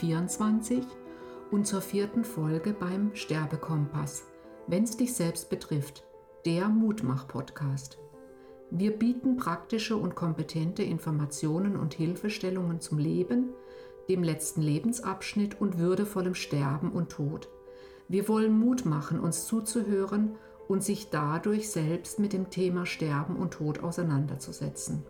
[0.00, 0.84] 2024
[1.50, 4.24] und zur vierten Folge beim Sterbekompass.
[4.66, 6.04] Wenn's dich selbst betrifft,
[6.46, 7.98] der Mutmach-Podcast.
[8.70, 13.50] Wir bieten praktische und kompetente Informationen und Hilfestellungen zum Leben,
[14.08, 17.48] dem letzten Lebensabschnitt und würdevollem Sterben und Tod.
[18.08, 20.36] Wir wollen Mut machen, uns zuzuhören
[20.68, 25.04] und sich dadurch selbst mit dem Thema Sterben und Tod auseinanderzusetzen.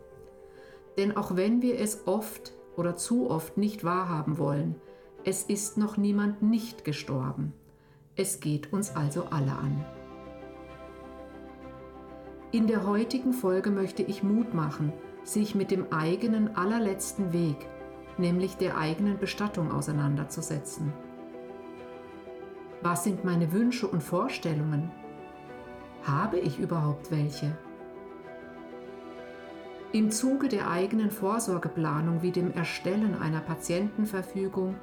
[0.96, 4.76] Denn auch wenn wir es oft oder zu oft nicht wahrhaben wollen,
[5.24, 7.52] es ist noch niemand nicht gestorben.
[8.16, 9.84] Es geht uns also alle an.
[12.52, 17.56] In der heutigen Folge möchte ich Mut machen, sich mit dem eigenen allerletzten Weg,
[18.18, 20.92] nämlich der eigenen Bestattung auseinanderzusetzen.
[22.82, 24.90] Was sind meine Wünsche und Vorstellungen?
[26.02, 27.56] Habe ich überhaupt welche?
[29.92, 34.76] Im Zuge der eigenen Vorsorgeplanung wie dem Erstellen einer Patientenverfügung,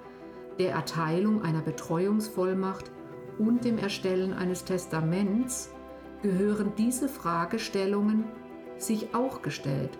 [0.59, 2.91] der Erteilung einer Betreuungsvollmacht
[3.39, 5.71] und dem Erstellen eines Testaments
[6.21, 8.25] gehören diese Fragestellungen
[8.77, 9.97] sich auch gestellt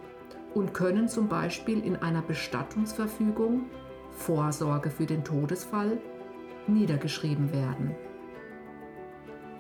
[0.53, 3.67] und können zum Beispiel in einer Bestattungsverfügung
[4.11, 5.99] Vorsorge für den Todesfall
[6.67, 7.95] niedergeschrieben werden.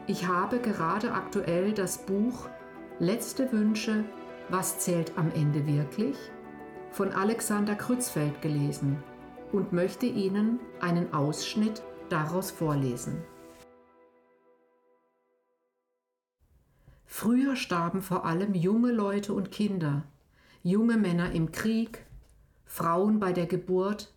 [0.07, 2.49] Ich habe gerade aktuell das Buch
[2.99, 4.05] Letzte Wünsche,
[4.49, 6.17] was zählt am Ende wirklich?
[6.97, 9.03] von Alexander Krützfeld gelesen
[9.51, 13.21] und möchte Ihnen einen Ausschnitt daraus vorlesen.
[17.05, 20.05] Früher starben vor allem junge Leute und Kinder,
[20.63, 22.05] junge Männer im Krieg,
[22.65, 24.11] Frauen bei der Geburt,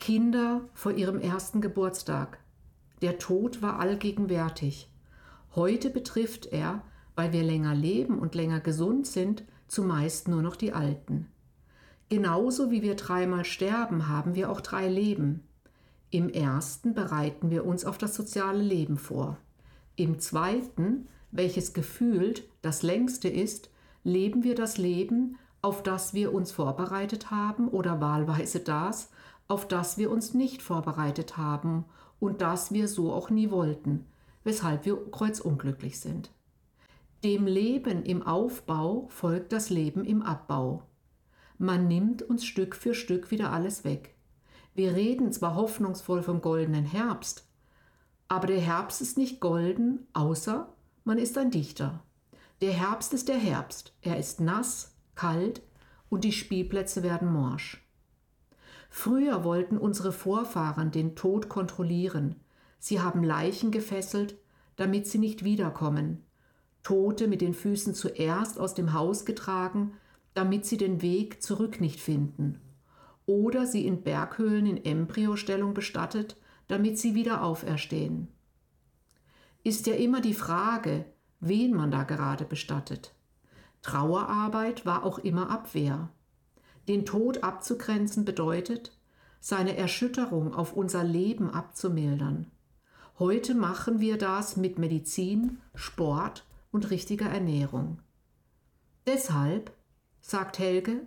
[0.00, 2.40] Kinder vor ihrem ersten Geburtstag.
[3.02, 4.90] Der Tod war allgegenwärtig.
[5.54, 6.82] Heute betrifft er,
[7.14, 11.28] weil wir länger leben und länger gesund sind, zumeist nur noch die Alten.
[12.08, 15.42] Genauso wie wir dreimal sterben, haben wir auch drei Leben.
[16.10, 19.38] Im ersten bereiten wir uns auf das soziale Leben vor.
[19.96, 23.70] Im zweiten, welches gefühlt das längste ist,
[24.04, 29.10] leben wir das Leben, auf das wir uns vorbereitet haben oder wahlweise das,
[29.48, 31.84] auf das wir uns nicht vorbereitet haben
[32.20, 34.06] und das wir so auch nie wollten,
[34.44, 36.30] weshalb wir kreuzunglücklich sind.
[37.26, 40.84] Dem Leben im Aufbau folgt das Leben im Abbau.
[41.58, 44.14] Man nimmt uns Stück für Stück wieder alles weg.
[44.76, 47.48] Wir reden zwar hoffnungsvoll vom goldenen Herbst,
[48.28, 50.72] aber der Herbst ist nicht golden, außer
[51.02, 52.04] man ist ein Dichter.
[52.60, 53.92] Der Herbst ist der Herbst.
[54.02, 55.62] Er ist nass, kalt
[56.08, 57.84] und die Spielplätze werden morsch.
[58.88, 62.36] Früher wollten unsere Vorfahren den Tod kontrollieren.
[62.78, 64.38] Sie haben Leichen gefesselt,
[64.76, 66.22] damit sie nicht wiederkommen.
[66.86, 69.94] Tote mit den Füßen zuerst aus dem Haus getragen,
[70.34, 72.60] damit sie den Weg zurück nicht finden.
[73.26, 76.36] Oder sie in Berghöhlen in Embryostellung bestattet,
[76.68, 78.28] damit sie wieder auferstehen.
[79.64, 81.06] Ist ja immer die Frage,
[81.40, 83.16] wen man da gerade bestattet.
[83.82, 86.10] Trauerarbeit war auch immer Abwehr.
[86.86, 88.96] Den Tod abzugrenzen bedeutet,
[89.40, 92.46] seine Erschütterung auf unser Leben abzumildern.
[93.18, 96.45] Heute machen wir das mit Medizin, Sport
[96.76, 97.98] und richtiger Ernährung.
[99.06, 99.72] Deshalb,
[100.20, 101.06] sagt Helge,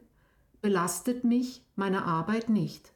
[0.61, 2.91] belastet mich meine Arbeit nicht.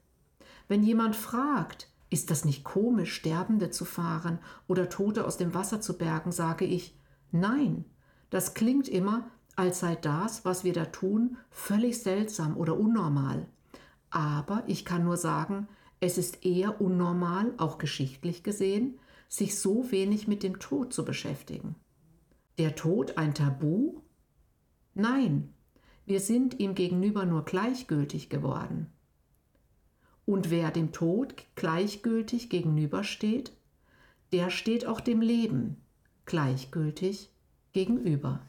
[0.68, 5.82] Wenn jemand fragt, ist das nicht komisch, Sterbende zu fahren oder Tote aus dem Wasser
[5.82, 6.98] zu bergen, sage ich,
[7.32, 7.86] nein,
[8.32, 13.46] das klingt immer, als sei das, was wir da tun, völlig seltsam oder unnormal.
[14.10, 15.68] Aber ich kann nur sagen,
[16.00, 18.98] es ist eher unnormal, auch geschichtlich gesehen,
[19.30, 21.76] sich so wenig mit dem Tod zu beschäftigen.
[22.58, 24.02] Der Tod ein Tabu?
[24.94, 25.54] Nein,
[26.06, 28.92] wir sind ihm gegenüber nur gleichgültig geworden.
[30.26, 33.54] Und wer dem Tod gleichgültig gegenübersteht,
[34.32, 35.78] der steht auch dem Leben
[36.26, 37.32] gleichgültig
[37.72, 38.42] gegenüber.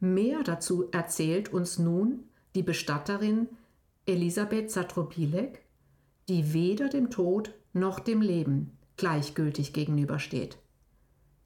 [0.00, 3.48] Mehr dazu erzählt uns nun die Bestatterin
[4.06, 5.65] Elisabeth Zatrobilek,
[6.28, 10.58] die weder dem Tod noch dem Leben gleichgültig gegenübersteht.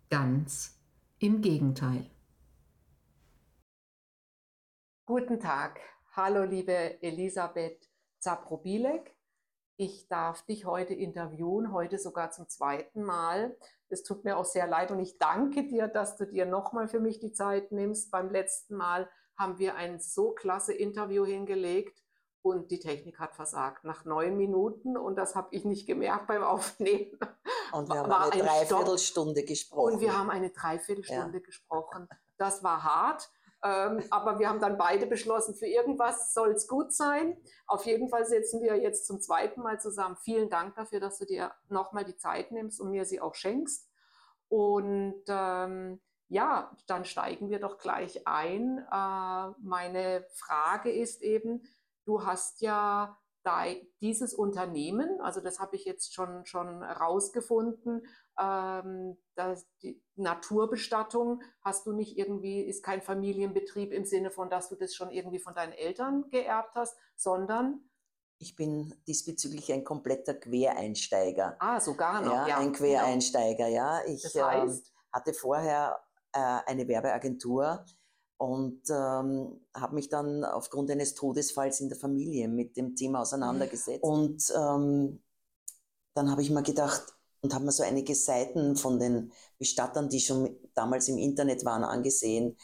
[0.09, 0.81] Ganz
[1.19, 2.07] im Gegenteil.
[5.05, 5.81] Guten Tag.
[6.13, 7.91] Hallo, liebe Elisabeth
[8.21, 9.15] Zaprobilek.
[9.77, 13.57] Ich darf dich heute interviewen, heute sogar zum zweiten Mal.
[13.89, 17.01] Es tut mir auch sehr leid und ich danke dir, dass du dir nochmal für
[17.01, 18.11] mich die Zeit nimmst.
[18.11, 22.03] Beim letzten Mal haben wir ein so klasse Interview hingelegt
[22.43, 26.43] und die Technik hat versagt nach neun Minuten und das habe ich nicht gemerkt beim
[26.43, 27.19] Aufnehmen.
[27.73, 29.95] Und wir haben eine Dreiviertelstunde gesprochen.
[29.95, 31.45] Und wir haben eine Dreiviertelstunde ja.
[31.45, 32.09] gesprochen.
[32.37, 33.31] Das war hart.
[33.63, 37.37] Ähm, aber wir haben dann beide beschlossen, für irgendwas soll es gut sein.
[37.67, 40.17] Auf jeden Fall sitzen wir jetzt zum zweiten Mal zusammen.
[40.17, 43.89] Vielen Dank dafür, dass du dir nochmal die Zeit nimmst und mir sie auch schenkst.
[44.49, 48.79] Und ähm, ja, dann steigen wir doch gleich ein.
[48.79, 51.63] Äh, meine Frage ist eben,
[52.11, 53.17] du hast ja
[54.03, 58.07] dieses Unternehmen, also das habe ich jetzt schon, schon rausgefunden,
[58.39, 64.69] ähm, dass die Naturbestattung hast du nicht irgendwie, ist kein Familienbetrieb im Sinne von, dass
[64.69, 67.89] du das schon irgendwie von deinen Eltern geerbt hast, sondern
[68.39, 71.57] ich bin diesbezüglich ein kompletter Quereinsteiger.
[71.61, 72.33] Ah, sogar noch.
[72.33, 72.79] Ja, ja ein genau.
[72.79, 74.05] Quereinsteiger, ja.
[74.07, 74.87] Ich das heißt?
[74.87, 75.99] äh, hatte vorher
[76.33, 77.85] äh, eine Werbeagentur
[78.41, 84.03] und ähm, habe mich dann aufgrund eines Todesfalls in der Familie mit dem Thema auseinandergesetzt.
[84.03, 85.23] Und ähm,
[86.15, 87.03] dann habe ich mir gedacht
[87.43, 91.85] und habe mir so einige Seiten von den Bestattern, die schon damals im Internet waren,
[91.85, 92.57] angesehen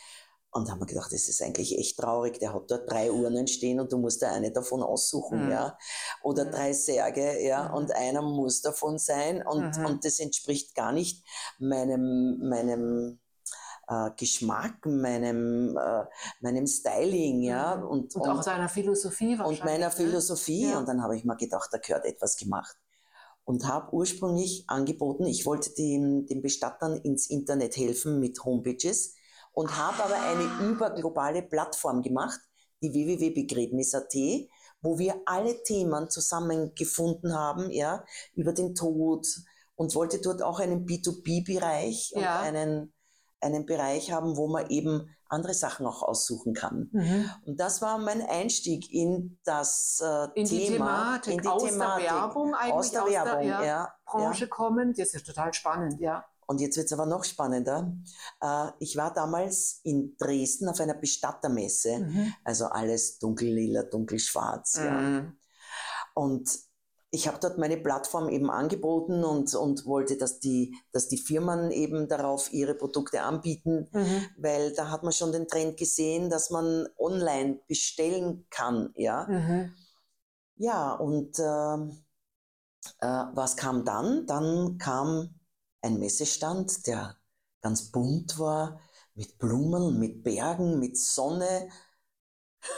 [0.50, 2.38] und habe mir gedacht, das ist eigentlich echt traurig.
[2.38, 5.50] Der hat dort drei Urnen stehen und du musst da eine davon aussuchen, mhm.
[5.50, 5.76] ja.
[6.22, 6.52] Oder mhm.
[6.52, 7.74] drei Särge, ja, mhm.
[7.74, 9.84] und einer muss davon sein und, mhm.
[9.84, 11.22] und das entspricht gar nicht
[11.58, 13.20] meinem, meinem
[13.88, 16.04] äh, Geschmack, meinem, äh,
[16.40, 17.76] meinem Styling, ja.
[17.76, 17.84] Mhm.
[17.84, 19.60] Und, und, und auch seiner Philosophie wahrscheinlich.
[19.60, 19.90] Und meiner ne?
[19.90, 20.70] Philosophie.
[20.70, 20.78] Ja.
[20.78, 22.76] Und dann habe ich mir gedacht, da gehört etwas gemacht.
[23.44, 29.14] Und habe ursprünglich angeboten, ich wollte den, den Bestattern ins Internet helfen mit Homepages
[29.52, 29.76] und ah.
[29.76, 30.64] habe aber eine ah.
[30.68, 32.40] überglobale Plattform gemacht,
[32.82, 34.14] die www.begräbnis.at,
[34.82, 38.04] wo wir alle Themen zusammengefunden haben, ja,
[38.34, 39.26] über den Tod
[39.76, 42.40] und wollte dort auch einen B2B-Bereich und ja.
[42.40, 42.92] einen
[43.46, 46.88] einen Bereich haben, wo man eben andere Sachen auch aussuchen kann.
[46.92, 47.30] Mhm.
[47.44, 51.64] Und das war mein Einstieg in das äh, in Thema, die Thematik, in die aus
[51.64, 54.50] Thematik, der Werbung eigentlich, aus der, aus Werbung, der, ja, ja, Branche ja.
[54.50, 54.98] kommend.
[54.98, 56.24] Das ist total spannend, ja.
[56.46, 57.92] Und jetzt wird es aber noch spannender.
[58.40, 62.34] Äh, ich war damals in Dresden auf einer Bestattermesse, mhm.
[62.44, 64.78] also alles dunkellila, dunkelschwarz.
[64.78, 64.84] Mhm.
[64.84, 65.32] Ja.
[66.14, 66.65] Und
[67.16, 71.70] ich habe dort meine Plattform eben angeboten und, und wollte, dass die, dass die Firmen
[71.70, 74.26] eben darauf ihre Produkte anbieten, mhm.
[74.36, 79.26] weil da hat man schon den Trend gesehen, dass man online bestellen kann, ja.
[79.26, 79.72] Mhm.
[80.56, 81.76] Ja, und äh,
[83.00, 84.26] äh, was kam dann?
[84.26, 85.40] Dann kam
[85.80, 87.16] ein Messestand, der
[87.62, 88.78] ganz bunt war,
[89.14, 91.70] mit Blumen, mit Bergen, mit Sonne.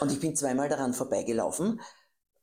[0.01, 1.81] Und ich bin zweimal daran vorbeigelaufen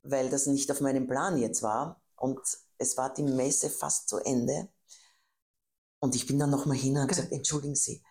[0.06, 2.02] weil das nicht auf meinem Plan jetzt war.
[2.16, 2.40] Und
[2.78, 4.69] es war die Messe fast zu Ende.
[6.00, 8.04] Und ich bin dann nochmal hin und gesagt, entschuldigen Sie,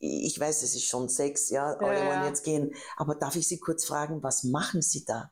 [0.00, 3.46] ich weiß, es ist schon sechs, ja, ja, alle wollen jetzt gehen, aber darf ich
[3.46, 5.30] Sie kurz fragen, was machen Sie da?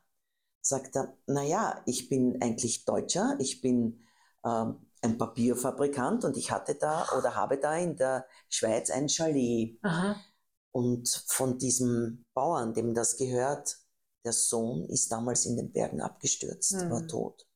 [0.61, 4.01] Sagt er, naja, ich bin eigentlich Deutscher, ich bin
[4.45, 9.79] ähm, ein Papierfabrikant und ich hatte da oder habe da in der Schweiz ein Chalet.
[9.83, 10.17] Aha.
[10.71, 13.79] Und von diesem Bauern, dem das gehört,
[14.25, 16.91] der Sohn ist damals in den Bergen abgestürzt, mhm.
[16.91, 17.47] war tot.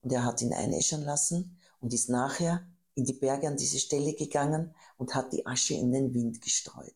[0.00, 4.14] Und er hat ihn einäschern lassen und ist nachher in die Berge an diese Stelle
[4.14, 6.94] gegangen und hat die Asche in den Wind gestreut.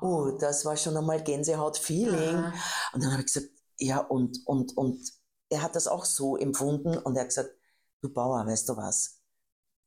[0.00, 2.52] Oh, das war schon einmal Gänsehaut-Feeling.
[2.92, 5.00] Und dann habe ich gesagt, ja, und, und, und
[5.48, 7.50] er hat das auch so empfunden und er hat gesagt,
[8.02, 9.20] du Bauer, weißt du was,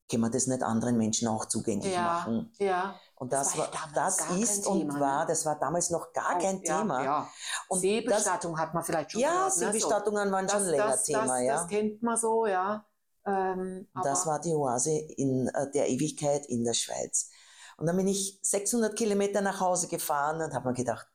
[0.10, 2.52] können wir das nicht anderen Menschen auch zugänglich ja, machen?
[2.58, 3.00] Ja.
[3.20, 5.26] Und das, das war, das ist und Thema, war, ne?
[5.30, 7.04] das war damals noch gar oh, kein ja, Thema.
[7.04, 7.30] Ja.
[7.68, 9.66] Und Seebestattung das, hat man vielleicht schon Ja, gehört, ne?
[9.72, 11.54] Seebestattungen waren das, schon länger das, Thema, das, ja.
[11.58, 12.86] Das kennt man so, ja.
[13.26, 17.32] Ähm, das war die Oase in äh, der Ewigkeit in der Schweiz.
[17.78, 21.08] Und dann bin ich 600 Kilometer nach Hause gefahren und habe mir gedacht,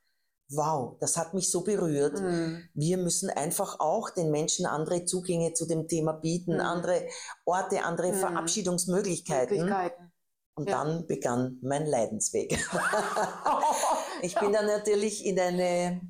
[0.49, 2.21] wow, das hat mich so berührt.
[2.21, 2.68] Mhm.
[2.75, 6.61] Wir müssen einfach auch den Menschen andere Zugänge zu dem Thema bieten, mhm.
[6.61, 7.09] andere
[7.44, 8.16] Orte, andere mhm.
[8.16, 9.56] Verabschiedungsmöglichkeiten.
[9.56, 10.12] Möglichkeiten.
[10.54, 10.85] Und ja.
[10.85, 12.52] dann begann mein Leidensweg.
[14.23, 16.00] ich bin dann natürlich in eine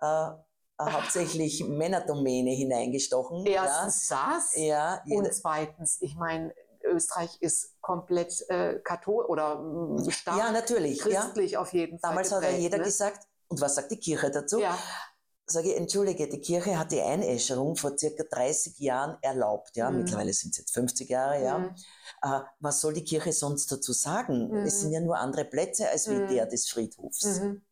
[0.00, 0.30] äh,
[0.80, 3.46] hauptsächlich Männerdomäne hineingestochen.
[3.46, 4.32] Erstens ja.
[4.34, 4.56] das.
[4.56, 5.02] Ja.
[5.08, 6.52] Und zweitens, ich meine,
[6.84, 11.60] Österreich ist komplett äh, katholisch oder mm, stark ja, natürlich, christlich ja.
[11.60, 12.10] auf jeden Fall.
[12.10, 12.84] Damals geprägt, hat ja jeder ne?
[12.84, 14.60] gesagt, und was sagt die Kirche dazu?
[14.60, 14.78] Ja.
[15.46, 19.76] Sage ich, entschuldige, die Kirche hat die Einäscherung vor circa 30 Jahren erlaubt.
[19.76, 19.98] Ja, mhm.
[19.98, 21.42] mittlerweile sind es jetzt 50 Jahre.
[21.42, 21.74] Ja, mhm.
[22.22, 24.48] äh, was soll die Kirche sonst dazu sagen?
[24.48, 24.66] Mhm.
[24.66, 26.28] Es sind ja nur andere Plätze als wie mhm.
[26.28, 27.40] der des Friedhofs.
[27.40, 27.62] Mhm.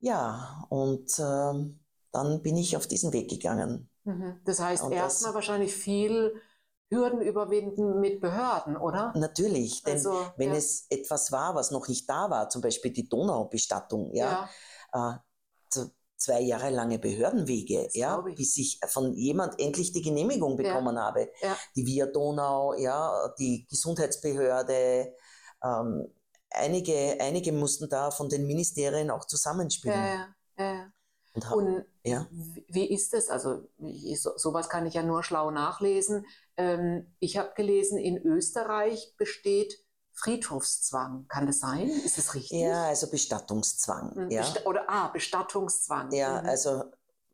[0.00, 1.74] Ja, und äh,
[2.12, 3.88] dann bin ich auf diesen Weg gegangen.
[4.04, 4.40] Mhm.
[4.44, 6.34] Das heißt, erstmal wahrscheinlich viel
[6.90, 9.12] Hürden überwinden mit Behörden, oder?
[9.14, 10.56] Natürlich, denn also, wenn ja.
[10.56, 14.48] es etwas war, was noch nicht da war, zum Beispiel die Donaubestattung, ja,
[14.94, 15.14] ja.
[15.14, 15.18] Äh,
[16.18, 21.02] zwei Jahre lange Behördenwege, ja, bis ich von jemand endlich die Genehmigung bekommen ja.
[21.04, 21.30] habe.
[21.40, 21.56] Ja.
[21.76, 25.14] Die Via Donau, ja, die Gesundheitsbehörde,
[25.64, 26.08] ähm,
[26.50, 30.26] einige, einige mussten da von den Ministerien auch zusammenspielen.
[30.58, 30.92] Ja.
[31.34, 31.84] Und, Und
[32.68, 33.28] wie- ist es?
[33.28, 36.26] Also ich, so, sowas kann ich ja nur schlau nachlesen.
[36.56, 39.78] Ähm, ich habe gelesen, in Österreich besteht
[40.18, 41.26] Friedhofszwang.
[41.28, 41.88] Kann das sein?
[41.88, 42.60] Ist das richtig?
[42.60, 44.14] ja, also Bestattungszwang.
[44.14, 46.12] Hm, Ja, Besta- Oder ah, Bestattungszwang.
[46.12, 46.48] ja Mhm.
[46.48, 46.84] also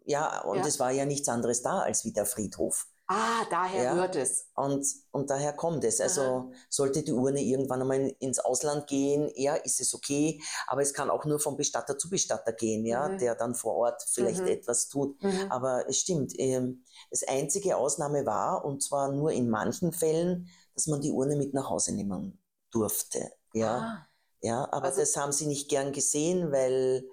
[0.07, 0.67] ja, und Ja.
[0.67, 2.87] es war ja nichts anderes da als wie der Friedhof.
[3.07, 4.05] ah, daher Ja.
[4.07, 4.47] es.
[4.55, 6.01] Und, und daher kommt es.
[6.01, 10.41] Also sollte die Urne irgendwann einmal ins Ausland gehen, ja, ist es okay.
[10.67, 13.19] Aber es kann auch nur von Bestatter zu Bestatter gehen, ja, Mhm.
[13.19, 14.47] der dann vor Ort vielleicht Mhm.
[14.49, 15.23] etwas tut.
[15.23, 15.51] Mhm.
[15.51, 20.87] Aber es stimmt, ähm, das einzige Ausnahme war, und zwar nur in manchen Fällen, dass
[20.87, 22.39] man die Urne mit nach Hause nehmen
[22.75, 23.31] durfte.
[23.53, 24.07] Ja, Ah,
[24.41, 27.05] ja aber Also- das haben sie nicht gern gesehen, weil,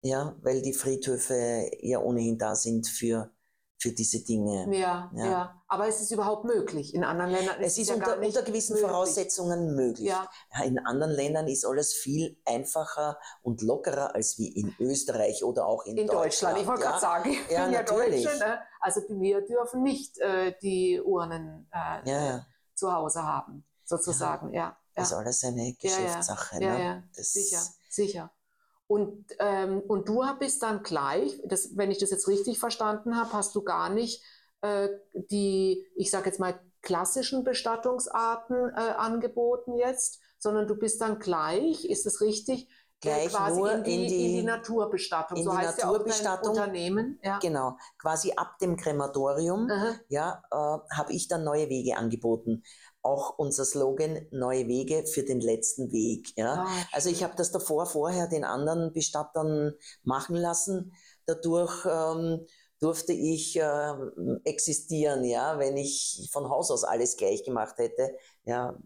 [0.00, 3.30] ja, weil die Friedhöfe ja ohnehin da sind für,
[3.78, 4.66] für diese Dinge.
[4.76, 5.62] ja, ja, Ja.
[5.68, 6.94] Aber es ist überhaupt möglich.
[6.94, 8.90] In anderen Ländern Es ist ja unter, unter gewissen möglich.
[8.90, 10.06] Voraussetzungen möglich.
[10.08, 10.28] Ja,
[10.64, 15.84] in anderen Ländern ist alles viel einfacher und lockerer als wie in Österreich oder auch
[15.86, 16.58] in, in Deutschland.
[16.58, 16.88] Ich wollte ja.
[16.90, 18.24] gerade sagen, ich Ja, bin ja natürlich.
[18.24, 18.38] Deutsche.
[18.38, 18.60] Ne?
[18.80, 22.38] Also wir dürfen nicht äh, die Urnen äh,
[22.74, 24.52] zu Hause haben, sozusagen.
[24.52, 26.62] Ja, Das ist ja, alles eine Geschäftssache.
[26.62, 26.84] ja, ne?
[26.84, 28.30] ja, Das, sicher, sicher.
[28.86, 33.32] Und, ähm, und du bist dann gleich, das, wenn ich das jetzt richtig verstanden habe,
[33.32, 34.22] hast du gar nicht
[34.60, 41.18] äh, die, ich sage jetzt mal, klassischen Bestattungsarten äh, angeboten jetzt, sondern du bist dann
[41.20, 42.68] gleich, ist es richtig,
[43.04, 45.36] äh, Gleich nur in die, in die- in die Naturbestattung.
[45.38, 46.50] in so die heißt ja auch Naturbestattung.
[46.50, 47.18] Unternehmen.
[47.22, 47.38] Ja.
[47.40, 49.68] Genau, quasi ab dem Krematorium
[50.08, 50.56] ja, äh,
[50.96, 52.62] habe ich dann neue Wege angeboten.
[53.02, 56.36] Auch unser Slogan, neue Wege für den letzten Weg.
[56.36, 56.64] Ja.
[56.64, 60.92] Ah, Also ich habe das davor, vorher den anderen Bestattern machen lassen.
[61.26, 62.46] Dadurch ähm,
[62.80, 63.92] durfte ich äh,
[64.44, 68.76] existieren, ja, wenn ich von Haus aus alles gleich gemacht hätte, ja,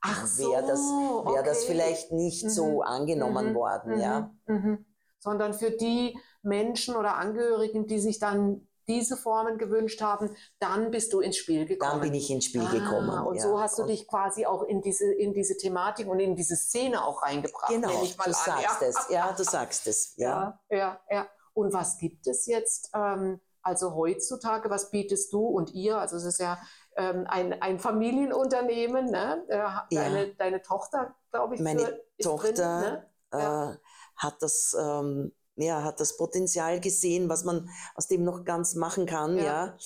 [0.00, 0.80] Ach so, wäre das,
[1.24, 1.66] wär das okay.
[1.66, 2.50] vielleicht nicht Mhm.
[2.50, 4.34] so angenommen Mhm, worden, mhm, ja.
[4.46, 4.86] Mhm.
[5.18, 11.12] Sondern für die Menschen oder Angehörigen, die sich dann diese Formen gewünscht haben, dann bist
[11.12, 11.92] du ins Spiel gekommen.
[11.92, 13.26] Dann bin ich ins Spiel Ah, gekommen.
[13.26, 13.42] Und ja.
[13.42, 16.56] so hast du Und dich quasi auch in diese, in diese Thematik und in diese
[16.56, 17.68] Szene auch reingebracht.
[17.68, 18.86] Genau, du sagst ja.
[18.86, 19.08] es.
[19.10, 20.14] Ja, du sagst es.
[20.16, 20.60] Ja.
[20.70, 21.26] Ja, ja, ja.
[21.52, 25.98] Und was gibt es jetzt, ähm, also heutzutage, was bietest du und ihr?
[25.98, 26.58] Also es ist ja
[26.96, 29.44] ähm, ein, ein Familienunternehmen, ne?
[29.48, 33.76] Äh, deine, deine Tochter, glaube ich, Meine für, Tochter drin, ne?
[33.76, 33.76] Äh,
[34.16, 39.06] hat das ähm, ja, hat das Potenzial gesehen, was man aus dem noch ganz machen
[39.06, 39.42] kann, Ja.
[39.44, 39.76] ja.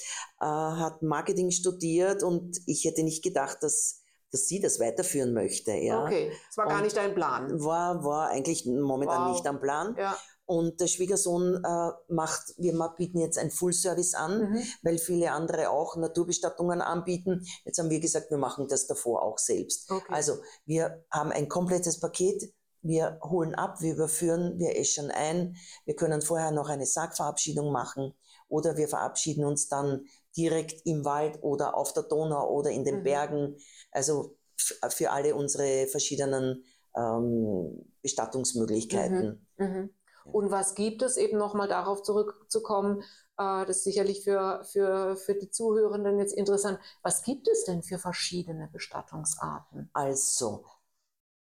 [0.40, 5.72] Äh, hat Marketing studiert und ich hätte nicht gedacht, dass, dass sie das weiterführen möchte,
[5.72, 6.04] ja.
[6.04, 7.62] Okay, das war gar Und- nicht dein Plan.
[7.62, 9.32] War, war eigentlich momentan Wow.
[9.32, 9.94] nicht am Plan.
[9.98, 10.16] Ja.
[10.46, 14.62] Und der Schwiegersohn äh, macht, wir bieten jetzt ein Full-Service an, Mhm.
[14.82, 17.46] weil viele andere auch Naturbestattungen anbieten.
[17.64, 19.88] Jetzt haben wir gesagt, wir machen das davor auch selbst.
[19.88, 20.12] Okay.
[20.12, 22.52] Also wir haben ein komplettes Paket.
[22.82, 25.56] Wir holen ab, wir überführen, wir äschern ein.
[25.84, 28.14] Wir können vorher noch eine Sargverabschiedung machen
[28.48, 30.06] oder wir verabschieden uns dann
[30.36, 33.02] direkt im Wald oder auf der Donau oder in den Mhm.
[33.02, 33.56] Bergen.
[33.90, 36.64] Also für alle unsere verschiedenen
[36.96, 39.46] ähm, Bestattungsmöglichkeiten.
[39.56, 39.90] Mhm.
[40.24, 40.32] Ja.
[40.32, 43.02] Und was gibt es, eben nochmal darauf zurückzukommen,
[43.38, 47.82] äh, das ist sicherlich für, für, für die Zuhörenden jetzt interessant, was gibt es denn
[47.82, 49.90] für verschiedene Bestattungsarten?
[49.92, 50.64] Also,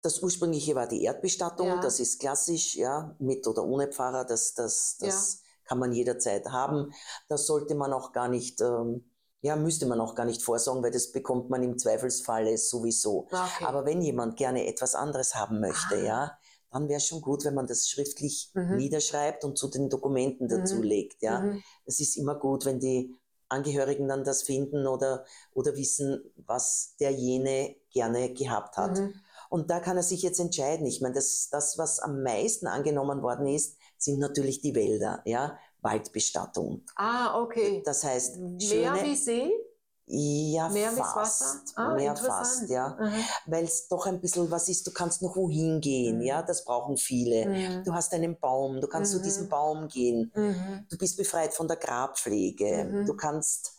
[0.01, 1.79] das ursprüngliche war die Erdbestattung, Ja.
[1.81, 6.91] das ist klassisch, ja, mit oder ohne Pfarrer, das, das, das kann man jederzeit haben.
[7.27, 9.05] Das sollte man auch gar nicht, ähm,
[9.41, 13.27] ja, müsste man auch gar nicht vorsorgen, weil das bekommt man im Zweifelsfalle sowieso.
[13.31, 13.65] Okay.
[13.65, 16.03] Aber wenn jemand gerne etwas anderes haben möchte, Ah.
[16.03, 16.37] ja,
[16.71, 18.77] dann wäre es schon gut, wenn man das schriftlich Mhm.
[18.77, 21.39] niederschreibt und zu den Dokumenten dazu legt, ja.
[21.39, 21.63] Mhm.
[21.85, 23.15] Es ist immer gut, wenn die
[23.47, 28.97] Angehörigen dann das finden oder, oder wissen, was der jene gerne gehabt hat.
[28.99, 29.13] Mhm.
[29.49, 30.85] Und da kann er sich jetzt entscheiden.
[30.85, 35.57] Ich meine, das, das, was am meisten angenommen worden ist, sind natürlich die Wälder, ja,
[35.81, 36.83] Waldbestattung.
[36.95, 37.81] Ah, okay.
[37.85, 39.51] Das heißt, Meer wie See?
[40.11, 41.61] ja, wie fast, Wasser?
[41.75, 43.13] Ah, mehr fast, ja, Mhm.
[43.45, 44.85] weil es doch ein bisschen was ist.
[44.87, 46.23] Du kannst noch wohin gehen, Mhm.
[46.23, 47.45] ja, das brauchen viele.
[47.47, 47.83] Mhm.
[47.83, 49.23] Du hast einen Baum, du kannst zu Mhm.
[49.23, 50.31] diesem Baum gehen.
[50.35, 50.85] Mhm.
[50.89, 52.85] Du bist befreit von der Grabpflege.
[52.85, 53.05] Mhm.
[53.05, 53.73] Du kannst,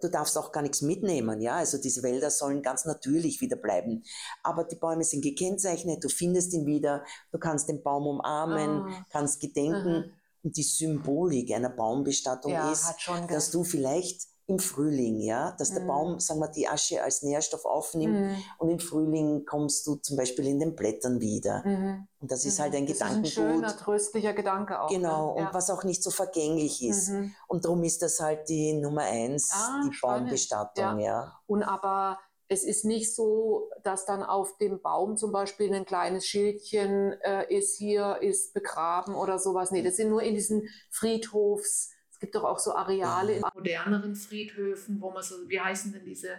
[0.00, 1.56] du darfst auch gar nichts mitnehmen, ja.
[1.56, 4.04] Also diese Wälder sollen ganz natürlich wieder bleiben.
[4.42, 9.06] Aber die Bäume sind gekennzeichnet, du findest ihn wieder, du kannst den Baum umarmen, Ah.
[9.10, 10.06] kannst gedenken.
[10.06, 10.12] Mhm.
[10.44, 12.94] Und die Symbolik einer Baumbestattung Ja, ist,
[13.28, 15.86] dass du vielleicht im Frühling, ja, dass der Mhm.
[15.86, 18.36] Baum, sagen wir, die Asche als Nährstoff aufnimmt Mhm.
[18.58, 21.62] und im Frühling kommst du zum Beispiel in den Blättern wieder.
[21.66, 22.08] Mhm.
[22.20, 22.62] Und das ist Mhm.
[22.62, 23.30] halt ein Das ist ein Gedankengut.
[23.32, 24.88] schöner, tröstlicher Gedanke auch.
[24.88, 25.42] Genau, ne?
[25.46, 27.10] und was auch nicht so vergänglich ist.
[27.10, 27.34] Mhm.
[27.46, 30.24] Und darum ist das halt die Nummer eins, Ah, die spannend.
[30.28, 31.38] Baumbestattung, ja.
[31.46, 36.24] Und aber es ist nicht so, dass dann auf dem Baum zum Beispiel ein kleines
[36.26, 39.70] Schildchen äh, ist, hier ist begraben oder sowas.
[39.72, 41.90] Nee, das sind nur in diesen Friedhofs.
[42.10, 46.04] Es gibt doch auch so Areale in moderneren Friedhöfen, wo man so, wie heißen denn
[46.04, 46.38] diese,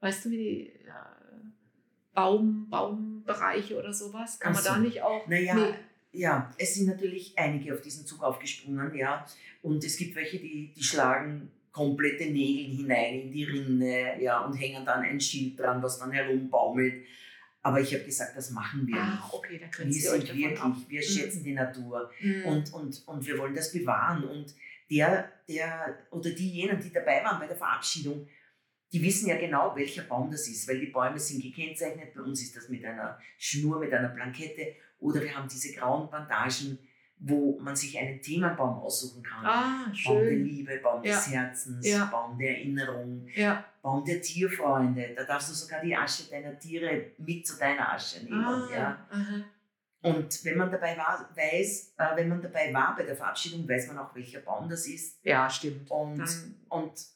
[0.00, 1.16] weißt du, wie die ja,
[2.14, 4.38] Baum, Baumbereiche oder sowas?
[4.38, 4.68] Kann man so.
[4.68, 5.26] da nicht auch?
[5.26, 6.20] Naja, nee.
[6.20, 9.26] ja, es sind natürlich einige auf diesen Zug aufgesprungen, ja.
[9.62, 14.54] Und es gibt welche, die, die schlagen komplette Nägel hinein in die Rinne ja, und
[14.54, 17.04] hängen dann ein Schild dran, was dann herumbaumelt.
[17.64, 19.32] Aber ich habe gesagt, das machen wir ah, nicht.
[19.32, 20.76] Okay, da wir sind wirklich, ab.
[20.88, 21.04] wir mhm.
[21.04, 22.44] schätzen die Natur mhm.
[22.44, 24.24] und, und, und wir wollen das bewahren.
[24.24, 24.52] Und
[24.92, 28.28] der, der oder diejenigen, die dabei waren bei der Verabschiedung,
[28.92, 32.14] die wissen ja genau, welcher Baum das ist, weil die Bäume sind gekennzeichnet.
[32.14, 36.10] Bei uns ist das mit einer Schnur, mit einer Plankette oder wir haben diese grauen
[36.10, 36.78] Bandagen
[37.24, 39.46] wo man sich einen Themenbaum aussuchen kann.
[39.46, 40.12] Ah, schön.
[40.12, 41.14] Baum der Liebe, Baum ja.
[41.14, 42.06] des Herzens, ja.
[42.06, 43.64] Baum der Erinnerung, ja.
[43.80, 45.14] Baum der Tierfreunde.
[45.14, 48.44] Da darfst du sogar die Asche deiner Tiere mit zu deiner Asche nehmen.
[48.44, 49.06] Ah, ja.
[50.02, 53.88] Und wenn man dabei war, weiß, äh, wenn man dabei war bei der Verabschiedung, weiß
[53.88, 55.24] man auch, welcher Baum das ist.
[55.24, 55.90] Ja, stimmt.
[55.90, 57.06] Und dann, und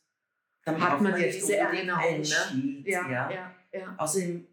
[0.64, 2.20] dann hat man ja diese Erinnerung.
[2.20, 2.82] Ne?
[2.84, 3.52] ja, ja.
[3.72, 4.46] Ja, Außerdem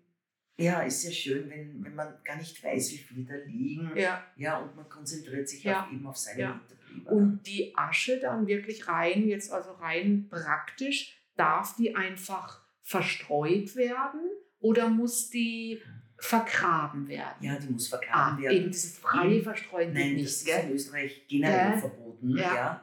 [0.57, 3.91] ja, ist ja schön, wenn, wenn man gar nicht weiß, wie viele da liegen.
[3.95, 4.23] Ja.
[4.35, 5.87] Ja, und man konzentriert sich ja.
[5.91, 6.61] eben auf seine ja.
[7.05, 14.21] Und die Asche dann wirklich rein, jetzt also rein praktisch, darf die einfach verstreut werden
[14.59, 15.81] oder muss die
[16.24, 17.44] vergraben werden?
[17.44, 18.58] Ja, die muss vergraben ah, werden.
[18.58, 20.63] Eben dieses freie Verstreuen Nein, nicht, das ist gell?
[20.65, 21.77] in Österreich generell äh?
[21.77, 22.30] verboten.
[22.38, 22.82] Ja.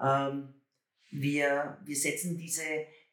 [0.00, 0.28] ja.
[0.28, 0.54] Ähm,
[1.10, 2.62] wir, wir setzen diese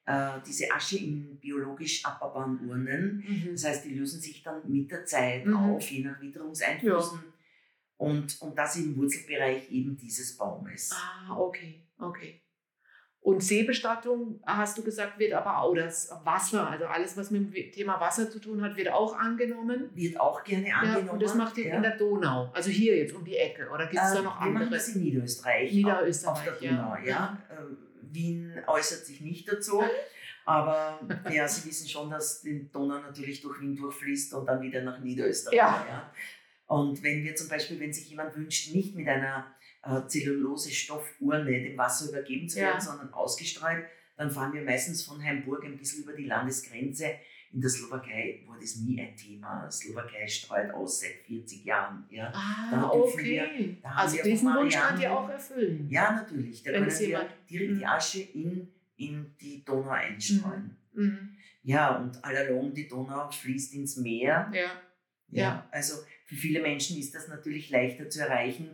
[0.06, 3.24] äh, diese Asche in biologisch abbaubaren Urnen.
[3.26, 3.52] Mhm.
[3.52, 5.56] Das heißt, die lösen sich dann mit der Zeit mhm.
[5.56, 7.20] auf, je nach Witterungseinflüssen.
[7.24, 7.34] Ja.
[7.98, 10.92] Und, und das im Wurzelbereich eben dieses Baumes.
[10.92, 12.41] Ah, okay, okay.
[13.24, 17.72] Und Seebestattung, hast du gesagt, wird aber auch das Wasser, also alles, was mit dem
[17.72, 19.92] Thema Wasser zu tun hat, wird auch angenommen?
[19.94, 21.06] Wird auch gerne angenommen.
[21.06, 21.76] Ja, und das macht ihr ja.
[21.76, 24.38] in der Donau, also hier jetzt um die Ecke, oder gibt es äh, da noch
[24.38, 24.54] andere?
[24.54, 25.72] Wir machen das in Niederösterreich.
[25.72, 27.06] Niederösterreich, auf der Donau, ja.
[27.06, 27.38] ja.
[27.52, 27.78] Ähm,
[28.12, 29.84] Wien äußert sich nicht dazu.
[30.44, 31.00] Aber
[31.32, 35.00] ja, Sie wissen schon, dass die Donau natürlich durch Wien durchfließt und dann wieder nach
[35.00, 35.58] Niederösterreich.
[35.58, 35.86] Ja.
[35.88, 36.12] ja.
[36.66, 39.46] Und wenn wir zum Beispiel, wenn sich jemand wünscht, nicht mit einer
[39.84, 42.82] äh, Zellulose-Stoffurne dem Wasser übergeben zu werden, ja.
[42.82, 43.86] sondern ausgestreut,
[44.18, 47.16] dann fahren wir meistens von Heimburg ein bisschen über die Landesgrenze.
[47.54, 49.68] In der Slowakei war das nie ein Thema.
[49.68, 52.06] Die Slowakei streut aus seit 40 Jahren.
[52.10, 52.32] Ja.
[52.34, 53.78] Ah, okay.
[53.82, 55.88] Wir, also diesen Wunsch könnt ihr auch erfüllen.
[55.90, 56.64] Ja, natürlich.
[56.64, 60.78] Da Wenn können wir direkt die Asche in in die Donau einstreuen.
[60.94, 61.04] Mhm.
[61.04, 61.38] mhm.
[61.64, 64.50] Ja, und allalong die Donau fließt ins Meer.
[64.52, 64.60] Ja.
[64.60, 64.72] ja.
[65.30, 65.68] Ja.
[65.72, 68.70] Also für viele Menschen ist das natürlich leichter zu erreichen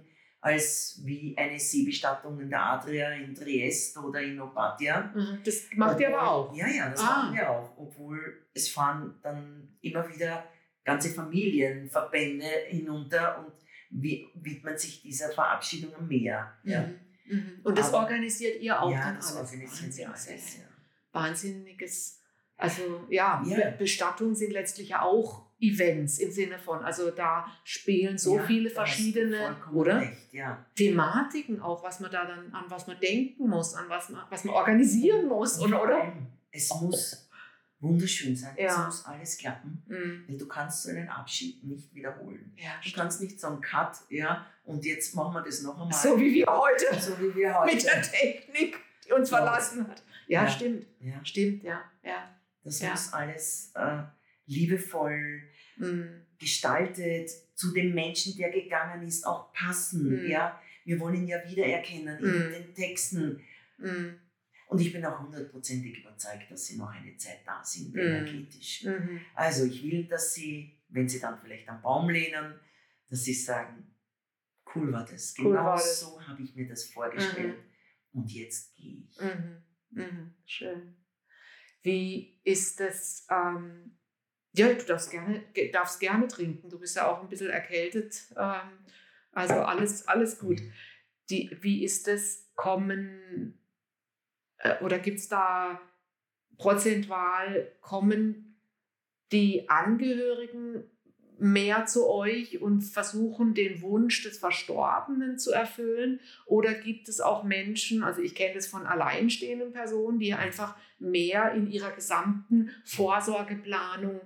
[0.47, 5.11] als wie eine Seebestattung in der Adria in Triest oder in Opatia.
[5.13, 5.39] Mhm.
[5.43, 6.55] Das macht ihr aber auch.
[6.55, 7.03] Ja, ja, das ah.
[7.03, 7.77] machen wir auch.
[7.77, 10.45] Obwohl es fahren dann immer wieder
[10.85, 13.53] ganze Familienverbände hinunter und
[13.89, 16.53] widmet sich dieser Verabschiedung am Meer.
[16.63, 16.81] Ja.
[16.81, 16.99] Mhm.
[17.25, 17.59] Mhm.
[17.63, 19.51] Und das Aber, organisiert ihr auch ja, dann das alles?
[19.51, 20.57] organisieren wir alles.
[20.59, 20.63] Ja.
[21.11, 22.21] Wahnsinniges,
[22.55, 23.71] also ja, ja.
[23.71, 28.69] Bestattungen sind letztlich ja auch Events im Sinne von, also da spielen so ja, viele
[28.69, 30.65] verschiedene oder recht, ja.
[30.75, 34.43] Thematiken auch, was man da dann an was man denken muss, an was man was
[34.43, 35.83] man organisieren muss, oder?
[35.83, 36.13] oder?
[36.51, 37.27] Es muss
[37.79, 38.55] wunderschön sein.
[38.57, 38.67] Ja.
[38.67, 40.25] Es muss alles klappen, mhm.
[40.27, 42.53] weil du kannst so einen Abschied nicht wiederholen.
[42.55, 45.93] Ja, du kannst nicht so einen Cut, ja, und jetzt machen wir das noch einmal.
[45.93, 46.85] So wie wir heute.
[46.99, 47.75] So wie wir heute.
[47.75, 50.03] Mit der Technik, die uns verlassen hat.
[50.27, 50.85] Ja, stimmt.
[50.99, 51.23] Ja.
[51.23, 51.81] Stimmt, ja.
[52.03, 52.29] ja.
[52.63, 54.03] Das muss alles äh,
[54.47, 55.43] liebevoll
[55.77, 56.25] mhm.
[56.39, 60.23] gestaltet, zu dem Menschen, der gegangen ist, auch passen.
[60.23, 60.29] Mhm.
[60.29, 60.59] Ja?
[60.85, 62.51] Wir wollen ihn ja wiedererkennen in mhm.
[62.51, 63.41] den Texten.
[63.77, 64.19] Mhm.
[64.67, 67.99] Und ich bin auch hundertprozentig überzeugt, dass sie noch eine Zeit da sind, mhm.
[67.99, 68.83] energetisch.
[68.83, 69.21] Mhm.
[69.33, 72.55] Also ich will, dass sie, wenn sie dann vielleicht am Baum lehnen,
[73.09, 73.95] dass sie sagen,
[74.75, 75.35] cool war das.
[75.37, 76.01] Cool genau war das.
[76.01, 77.57] so habe ich mir das vorgestellt.
[77.57, 78.19] Mhm.
[78.19, 79.19] Und jetzt gehe ich.
[79.21, 79.63] Mhm.
[79.91, 80.33] Mhm.
[80.45, 80.95] Schön.
[81.81, 83.25] Wie ist das?
[83.29, 83.96] Ähm,
[84.53, 86.69] ja, du darfst gerne, darfst gerne trinken.
[86.69, 88.23] Du bist ja auch ein bisschen erkältet.
[88.35, 88.85] Ähm,
[89.31, 90.61] also alles, alles gut.
[91.29, 92.43] Die, wie ist das?
[92.55, 93.59] Kommen
[94.57, 95.79] äh, oder gibt es da
[96.57, 98.59] prozentual, kommen
[99.31, 100.83] die Angehörigen
[101.39, 106.19] mehr zu euch und versuchen den Wunsch des Verstorbenen zu erfüllen?
[106.45, 111.53] Oder gibt es auch Menschen, also ich kenne das von alleinstehenden Personen, die einfach mehr
[111.53, 114.21] in ihrer gesamten Vorsorgeplanung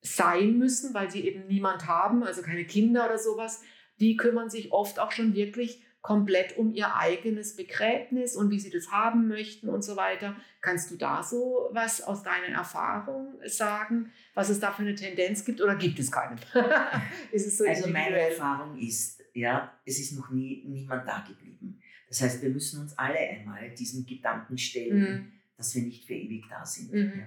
[0.00, 3.62] sein müssen, weil sie eben niemand haben, also keine Kinder oder sowas,
[4.00, 8.70] die kümmern sich oft auch schon wirklich komplett um ihr eigenes Begräbnis und wie sie
[8.70, 10.36] das haben möchten und so weiter.
[10.60, 15.44] Kannst du da so was aus deiner Erfahrung sagen, was es da für eine Tendenz
[15.44, 16.36] gibt oder gibt es keine?
[17.32, 21.80] es so also meine Erfahrung ist, ja, es ist noch nie niemand da geblieben.
[22.08, 25.32] Das heißt, wir müssen uns alle einmal diesen Gedanken stellen, mhm.
[25.56, 26.92] dass wir nicht für ewig da sind.
[26.92, 27.12] Mhm.
[27.18, 27.26] Ja.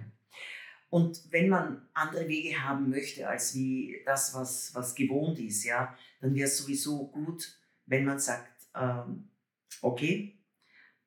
[0.90, 5.96] Und wenn man andere Wege haben möchte, als wie das, was, was gewohnt ist, ja,
[6.20, 9.30] dann wäre es sowieso gut, wenn man sagt, ähm,
[9.82, 10.40] okay,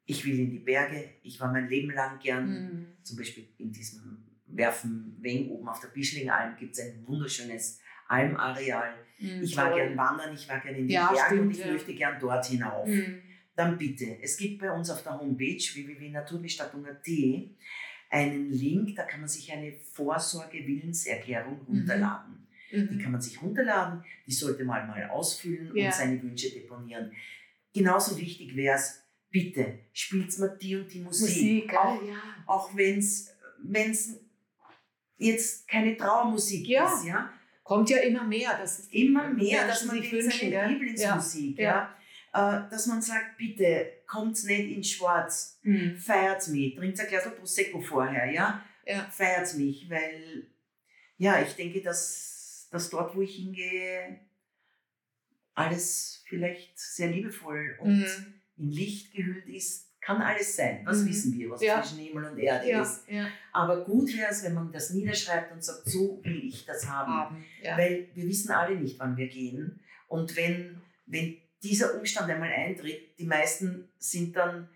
[0.07, 2.87] ich will in die Berge, ich war mein Leben lang gern, mhm.
[3.03, 8.95] zum Beispiel in diesem Werfen Weng oben auf der Bischlingalm gibt es ein wunderschönes Almareal.
[9.19, 9.81] Mhm, ich war toll.
[9.81, 11.73] gern wandern, ich war gern in den ja, stimmt, und ich ja.
[11.73, 12.87] möchte gern dort hinauf.
[12.87, 13.23] Mhm.
[13.57, 17.09] Dann bitte, es gibt bei uns auf der Homepage www.naturbestattung.at
[18.11, 21.67] einen Link, da kann man sich eine Vorsorge-Willenserklärung mhm.
[21.67, 22.47] runterladen.
[22.71, 22.89] Mhm.
[22.91, 25.87] Die kann man sich runterladen, die sollte man mal ausfüllen ja.
[25.87, 27.11] und seine Wünsche deponieren.
[27.75, 31.29] Genauso wichtig wäre es, bitte spielt mal die und die Musik.
[31.29, 32.23] Musik auch ja.
[32.47, 33.35] auch wenn es
[35.17, 36.87] jetzt keine Trauermusik ja.
[36.87, 37.05] ist.
[37.05, 37.33] Ja?
[37.65, 38.57] Kommt ja immer mehr.
[38.59, 41.59] Das ist immer mehr, dass man sich wünschen, seine Lieblingsmusik.
[41.59, 41.91] Ja.
[42.33, 42.67] ja.
[42.67, 45.97] Äh, dass man sagt, bitte kommt nicht in schwarz, mhm.
[45.97, 48.65] feiert mich, trinkt ein Glas Prosecco vorher, ja?
[48.87, 49.09] ja.
[49.11, 50.49] Feiert mich, weil,
[51.17, 54.21] ja, ich denke, dass, dass dort, wo ich hingehe,
[55.55, 58.35] alles vielleicht sehr liebevoll und mhm.
[58.57, 60.83] in Licht gehüllt ist, kann alles sein.
[60.85, 61.09] Was mhm.
[61.09, 61.83] wissen wir, was ja.
[61.83, 62.83] zwischen Himmel und Erde ja.
[62.83, 63.09] ist.
[63.09, 63.27] Ja.
[63.53, 67.45] Aber gut wäre es, wenn man das niederschreibt und sagt, so will ich das haben.
[67.77, 69.81] Weil wir wissen alle nicht, wann wir gehen.
[70.09, 74.69] Und wenn, wenn dieser Umstand einmal eintritt, die meisten sind dann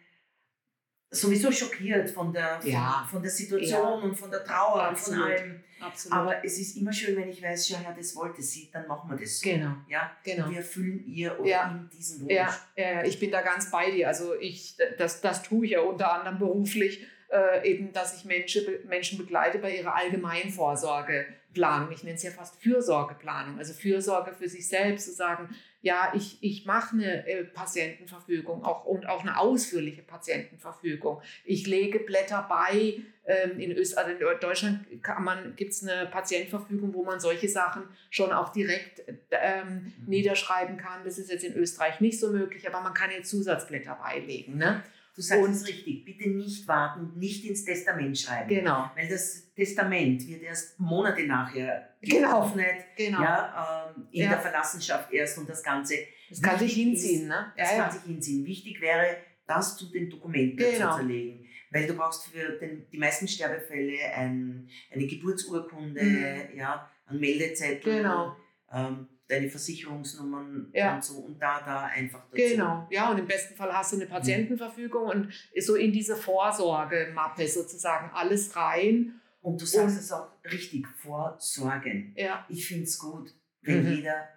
[1.10, 5.20] sowieso schockiert von der, von, von der Situation und von der Trauer Absolut.
[5.20, 5.64] und von allem.
[5.80, 6.18] Absolut.
[6.18, 9.10] Aber es ist immer schön, wenn ich weiß, ja, ja, das wollte sie, dann machen
[9.10, 9.48] wir das so.
[9.48, 9.74] Genau.
[9.88, 10.16] Ja?
[10.24, 10.50] genau.
[10.50, 11.70] Wir erfüllen ihr oder ja.
[11.70, 12.32] ihm diesen Wunsch.
[12.32, 12.54] Ja.
[12.76, 14.08] ja, ich bin da ganz bei dir.
[14.08, 18.64] Also ich, das, das tue ich ja unter anderem beruflich, äh, eben, dass ich Menschen,
[18.86, 19.94] Menschen begleite bei ihrer
[21.48, 21.92] Allgemeinvorsorgeplanung.
[21.92, 26.38] Ich nenne es ja fast Fürsorgeplanung, also Fürsorge für sich selbst, zu sagen, ja, ich,
[26.40, 31.22] ich mache eine äh, Patientenverfügung auch, und auch eine ausführliche Patientenverfügung.
[31.44, 33.00] Ich lege Blätter bei.
[33.26, 34.86] Ähm, in, Öst also in Deutschland
[35.56, 40.08] gibt es eine Patientenverfügung, wo man solche Sachen schon auch direkt ähm, mhm.
[40.08, 41.04] niederschreiben kann.
[41.04, 44.56] Das ist jetzt in Österreich nicht so möglich, aber man kann jetzt Zusatzblätter beilegen.
[44.56, 44.82] Ne?
[45.18, 48.48] Du sagst und, es richtig, bitte nicht warten, nicht ins Testament schreiben.
[48.48, 48.88] Genau.
[48.94, 52.42] Weil das Testament wird erst Monate nachher genau.
[52.42, 53.20] geöffnet, genau.
[53.20, 54.28] ja, ähm, in ja.
[54.28, 55.96] der Verlassenschaft erst und das Ganze.
[56.30, 57.52] Das kann sich hinziehen, ist, ne?
[57.56, 58.46] Das ja, kann sich hinziehen.
[58.46, 60.92] Wichtig wäre, das zu den Dokumenten genau.
[60.92, 61.48] zu zerlegen.
[61.72, 66.56] Weil du brauchst für den, die meisten Sterbefälle ein, eine Geburtsurkunde, mhm.
[66.56, 68.02] ja, einen Meldezettel.
[68.02, 68.36] Genau.
[68.72, 70.94] Ähm, deine Versicherungsnummern ja.
[70.94, 72.36] und so und da, da einfach dazu.
[72.36, 77.46] Genau, ja, und im besten Fall hast du eine Patientenverfügung und so in diese Vorsorgemappe
[77.46, 79.20] sozusagen alles rein.
[79.40, 82.12] Und du sagst und, es auch richtig, vorsorgen.
[82.16, 82.44] Ja.
[82.48, 83.96] Ich finde es gut, wenn mhm.
[83.96, 84.28] jeder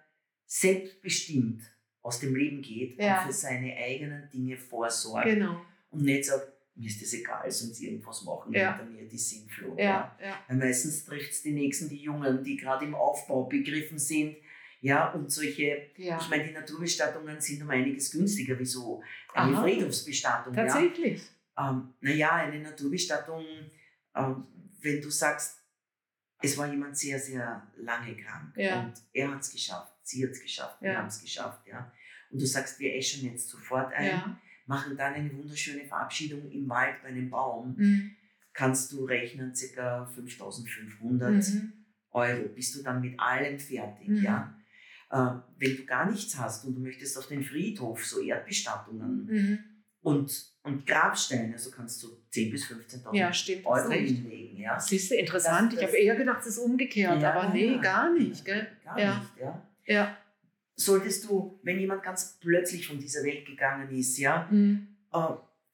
[0.46, 1.62] selbstbestimmt
[2.02, 3.20] aus dem Leben geht ja.
[3.20, 5.26] und für seine eigenen Dinge vorsorgt.
[5.26, 5.60] Genau.
[5.90, 8.76] Und nicht sagt, mir ist das egal, sonst irgendwas machen ja.
[8.76, 9.78] hinter mir, die Sinnflut.
[9.78, 10.38] Ja, ja.
[10.48, 14.36] Weil meistens trifft es die Nächsten, die Jungen, die gerade im Aufbau begriffen sind,
[14.82, 16.18] ja, und solche, ja.
[16.20, 19.00] ich meine, die Naturbestattungen sind um einiges günstiger wie so
[19.32, 19.62] eine Aha.
[19.62, 20.52] Friedhofsbestattung.
[20.52, 21.22] Tatsächlich.
[21.56, 21.70] Ja.
[21.70, 23.44] Ähm, naja, eine Naturbestattung,
[24.16, 24.44] ähm,
[24.80, 25.60] wenn du sagst,
[26.42, 28.80] es war jemand sehr, sehr lange krank ja.
[28.80, 31.92] und er hat es geschafft, sie hat es geschafft, wir haben es geschafft, ja.
[32.32, 37.00] Und du sagst, wir eschen jetzt sofort ein, machen dann eine wunderschöne Verabschiedung im Wald
[37.02, 38.16] bei einem Baum, mhm.
[38.52, 40.06] kannst du rechnen, ca.
[40.06, 41.72] 5500 mhm.
[42.10, 44.24] Euro, bist du dann mit allem fertig, mhm.
[44.24, 44.58] ja.
[45.12, 49.58] Äh, wenn du gar nichts hast und du möchtest auf den Friedhof so Erdbestattungen mhm.
[50.00, 53.30] und, und Grabsteine, also kannst du 10.000 bis 15.000 ja,
[53.64, 54.58] Euro hinlegen.
[54.58, 54.80] Ja.
[54.80, 55.74] Siehst du, interessant.
[55.74, 58.42] Das, ich habe eher gedacht, es ist umgekehrt, ja, aber nee, gar nicht.
[58.42, 58.66] Gell?
[58.82, 59.18] Gar ja.
[59.18, 59.68] nicht, ja.
[59.84, 60.16] ja.
[60.76, 64.96] Solltest du, wenn jemand ganz plötzlich von dieser Welt gegangen ist, ja, mhm.
[65.12, 65.18] äh,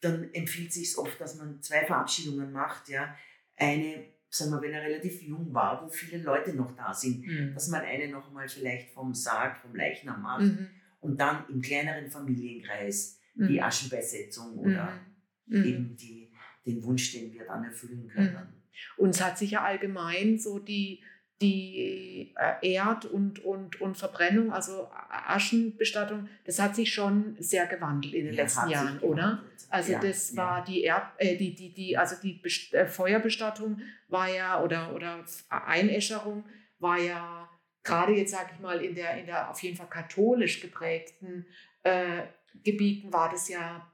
[0.01, 3.15] dann empfiehlt es sich oft, dass man zwei Verabschiedungen macht, ja.
[3.55, 7.55] Eine sagen wir, wenn er relativ jung war, wo viele Leute noch da sind, mhm.
[7.55, 10.69] dass man eine noch mal vielleicht vom Sarg, vom Leichnam macht mhm.
[11.01, 13.49] und dann im kleineren Familienkreis mhm.
[13.49, 15.01] die Aschenbeisetzung oder
[15.47, 15.59] mhm.
[15.59, 15.65] Mhm.
[15.65, 16.31] eben die,
[16.67, 18.09] den Wunsch, den wir dann erfüllen mhm.
[18.09, 18.49] können.
[18.97, 21.03] Und es hat sich ja allgemein so die,
[21.41, 28.15] die äh, Erd- und, und, und Verbrennung, also Aschenbestattung, das hat sich schon sehr gewandelt
[28.15, 29.43] in den ja, letzten Jahren, oder?
[29.71, 30.65] Also ja, das war ja.
[30.65, 35.25] die, Erd, äh, die, die, die, also die Best äh, Feuerbestattung war ja, oder, oder
[35.49, 36.45] Einäscherung
[36.81, 37.49] war ja
[37.85, 41.47] gerade jetzt, sage ich mal, in der, in der auf jeden Fall katholisch geprägten
[41.85, 42.23] äh,
[42.65, 43.89] Gebieten war das ja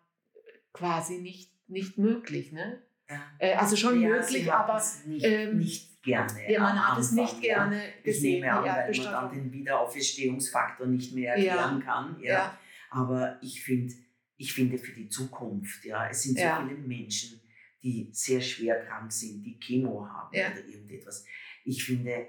[0.72, 2.52] quasi nicht, nicht möglich.
[2.52, 2.82] Ne?
[3.38, 6.52] Äh, also schon möglich, aber nicht, ähm, nicht gerne.
[6.52, 7.40] ja, man hat es nicht ja.
[7.66, 8.40] gerne Ich gesehen.
[8.40, 11.54] nehme an, weil man dann den Wiederauferstehungsfaktor nicht mehr Ja.
[11.56, 12.16] erklären kann.
[12.20, 12.32] Ja.
[12.32, 12.58] Ja.
[12.90, 13.92] Aber ich finde,
[14.36, 16.64] ich finde für die Zukunft, ja, es sind so Ja.
[16.66, 17.40] viele Menschen,
[17.82, 20.50] die sehr schwer krank sind, die Chemo haben Ja.
[20.52, 21.24] oder irgendetwas.
[21.64, 22.26] Ich finde,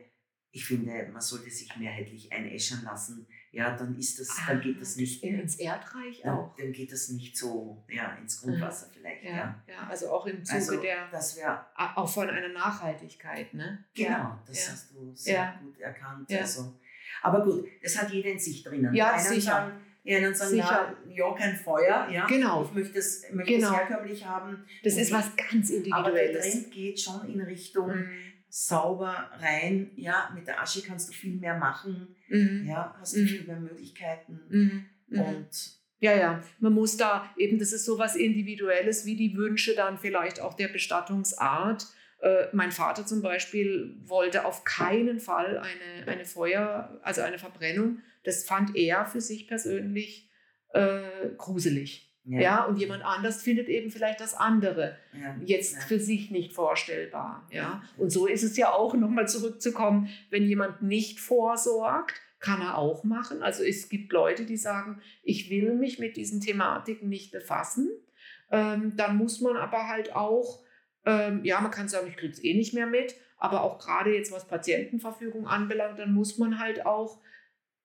[0.52, 3.28] ich finde, man sollte sich mehrheitlich einäschern lassen.
[3.56, 6.56] Ja, dann ist das, dann geht das nicht, In, ins Erdreich dann, auch.
[6.58, 9.24] dann geht das nicht so ja, ins Grundwasser vielleicht.
[9.24, 9.32] Ja.
[9.32, 11.66] Ja, ja, also auch im Zuge Also, der, das wäre
[11.96, 13.86] auch von einer Nachhaltigkeit, ne?
[13.96, 14.72] Genau, Ja, das ja.
[14.74, 15.60] hast du sehr Ja.
[15.64, 16.30] gut erkannt.
[16.30, 16.40] Ja.
[16.40, 16.74] Also.
[17.22, 18.94] Aber gut, das hat jeder in sich drinnen.
[18.94, 19.42] Ja, einen sicher.
[19.52, 19.72] Sagen,
[20.04, 20.96] die einen sagen, Sicher.
[21.08, 22.08] ja, ja, kein Feuer.
[22.12, 22.28] Ja.
[22.28, 22.64] Genau.
[22.66, 23.72] Ich möchte es, möchte Genau.
[23.72, 24.64] es herkömmlich haben.
[24.84, 26.52] Das ist was ganz Aber der Individuelles.
[26.52, 28.10] Trend geht schon in Richtung Mhm.
[28.58, 29.92] Sauber rein.
[29.98, 32.16] Ja, mit der Asche kannst du viel mehr machen.
[32.30, 32.64] Mhm.
[32.66, 33.28] Ja, hast du Mhm.
[33.28, 34.40] viel mehr Möglichkeiten.
[34.48, 34.86] Mhm.
[35.08, 35.20] Mhm.
[35.20, 35.50] Und
[36.00, 39.98] Ja, ja, man muss da eben, das ist so was Individuelles, wie die Wünsche dann
[39.98, 41.88] vielleicht auch der Bestattungsart.
[42.22, 48.00] Äh, mein Vater zum Beispiel wollte auf keinen Fall eine, eine Feuer, also eine Verbrennung.
[48.24, 50.30] Das fand er für sich persönlich
[50.74, 51.02] äh,
[51.38, 52.05] gruselig.
[52.28, 52.66] Ja.
[52.66, 55.82] und jemand anders findet eben vielleicht das andere ja, jetzt ja.
[55.82, 57.48] für sich nicht vorstellbar.
[57.52, 57.84] Ja?
[57.98, 63.04] Und so ist es ja auch, nochmal zurückzukommen, wenn jemand nicht vorsorgt, kann er auch
[63.04, 63.42] machen.
[63.42, 67.90] Also es gibt Leute, die sagen, ich will mich mit diesen Thematiken nicht befassen.
[68.52, 70.64] Ähm, dann muss man aber halt auch,
[71.06, 74.16] ähm, ja, man kann sagen, ich kriege es eh nicht mehr mit, aber auch gerade
[74.16, 77.20] jetzt, was Patientenverfügung anbelangt, dann muss man halt auch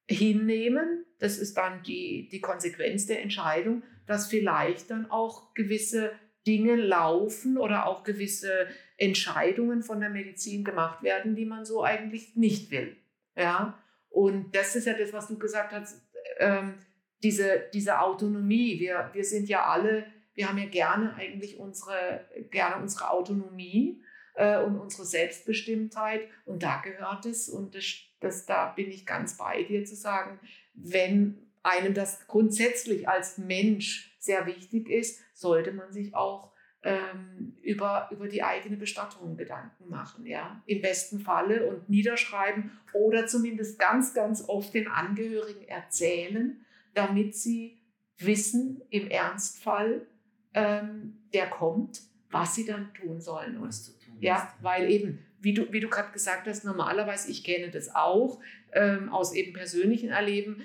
[0.09, 6.11] hinnehmen, das ist dann die, die Konsequenz der Entscheidung, dass vielleicht dann auch gewisse
[6.45, 12.35] Dinge laufen oder auch gewisse Entscheidungen von der Medizin gemacht werden, die man so eigentlich
[12.35, 12.97] nicht will.
[13.37, 16.03] Ja, und das ist ja das, was du gesagt hast,
[16.39, 16.75] ähm,
[17.23, 18.81] diese, diese Autonomie.
[18.81, 24.03] Wir, wir sind ja alle, wir haben ja gerne eigentlich unsere, gerne unsere Autonomie
[24.35, 26.23] äh, und unsere Selbstbestimmtheit.
[26.47, 27.85] Und da gehört es, und das,
[28.19, 30.41] das, da bin ich ganz bei dir zu sagen,
[30.75, 38.09] wenn einem das grundsätzlich als Mensch sehr wichtig ist, sollte man sich auch ähm, über,
[38.11, 44.15] über die eigene Bestattung Gedanken machen, ja, im besten Falle und niederschreiben oder zumindest ganz,
[44.15, 47.79] ganz oft den Angehörigen erzählen, damit sie
[48.19, 50.07] wissen, im Ernstfall,
[50.55, 53.59] ähm, der kommt, was sie dann tun sollen.
[53.59, 57.71] Und tun ja, weil eben, wie du, wie du gerade gesagt hast, normalerweise, ich kenne
[57.71, 58.41] das auch
[58.73, 60.63] ähm, aus eben persönlichen Erleben,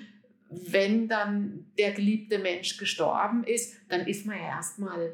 [0.50, 5.12] wenn dann der geliebte Mensch gestorben ist, dann ist man ja erstmal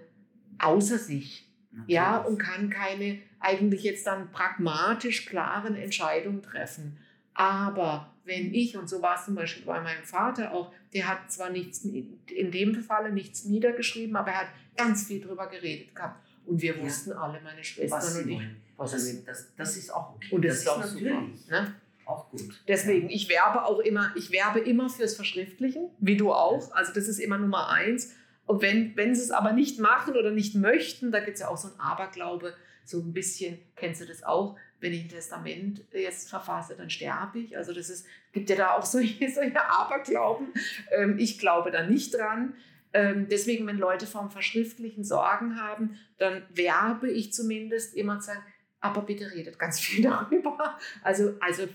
[0.58, 1.48] außer sich.
[1.86, 2.26] Ja, Natürlich.
[2.32, 6.98] und kann keine eigentlich jetzt dann pragmatisch klaren Entscheidungen treffen.
[7.34, 11.32] Aber wenn ich, und so war es zum Beispiel bei meinem Vater auch, der hat
[11.32, 16.20] zwar nichts, in dem Falle nichts niedergeschrieben, aber er hat ganz viel drüber geredet gehabt.
[16.44, 16.82] Und wir Ja.
[16.84, 18.40] wussten alle, meine Schwestern und ich,
[18.76, 20.34] Das, das, das ist auch okay.
[20.34, 21.10] Und das, das ist auch super.
[21.10, 21.74] natürlich Ne?
[22.06, 22.62] Auch gut.
[22.68, 26.72] Deswegen, ich werbe auch immer, ich werbe immer fürs Verschriftlichen, wie du auch.
[26.72, 28.14] Also das ist immer Nummer eins.
[28.46, 31.48] Und wenn, wenn sie es aber nicht machen oder nicht möchten, da gibt es ja
[31.48, 35.84] auch so ein Aberglaube, so ein bisschen, kennst du das auch, wenn ich ein Testament
[35.92, 37.56] jetzt verfasse, dann sterbe ich.
[37.56, 40.48] Also das ist, gibt ja da auch solche, solche Aberglauben.
[40.90, 42.54] Ähm, ich glaube da nicht dran.
[42.92, 48.42] Ähm, deswegen, wenn Leute vom Verschriftlichen Sorgen haben, dann werbe ich zumindest immer zu sagen,
[48.80, 50.78] aber bitte redet ganz viel darüber.
[51.02, 51.68] Also, also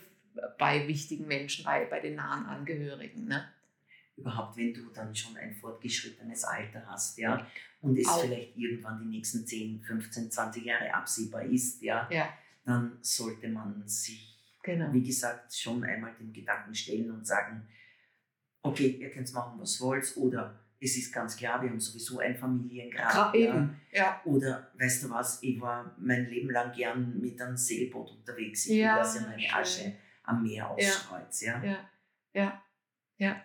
[0.58, 3.26] bei wichtigen Menschen, bei, bei den nahen Angehörigen.
[3.26, 3.47] Ne?
[4.15, 7.45] Überhaupt, wenn du dann schon ein fortgeschrittenes Alter hast, ja,
[7.82, 8.21] und es Auch.
[8.21, 12.30] vielleicht irgendwann die nächsten 10, 15, 20 Jahre absehbar ist, ja, Ja,
[12.65, 14.91] dann sollte man sich, genau.
[14.91, 17.67] wie gesagt, schon einmal den Gedanken stellen und sagen,
[18.63, 22.36] okay, ihr könnt machen, was wollt, oder es ist ganz klar, wir haben sowieso ein
[22.36, 23.12] Familiengrab.
[23.12, 23.50] Gra ja.
[23.50, 24.21] eben, ja.
[24.26, 28.65] Oder weißt du was, ich war mein Leben lang gern mit einem Segelboot unterwegs.
[28.67, 29.54] Ich Ja, will, dass ihr meine.
[29.54, 29.93] Asche
[30.28, 31.42] am Meer ausstreut.
[31.42, 31.63] Ja.
[31.63, 31.90] Ja,
[32.34, 32.63] ja,
[33.18, 33.42] ja.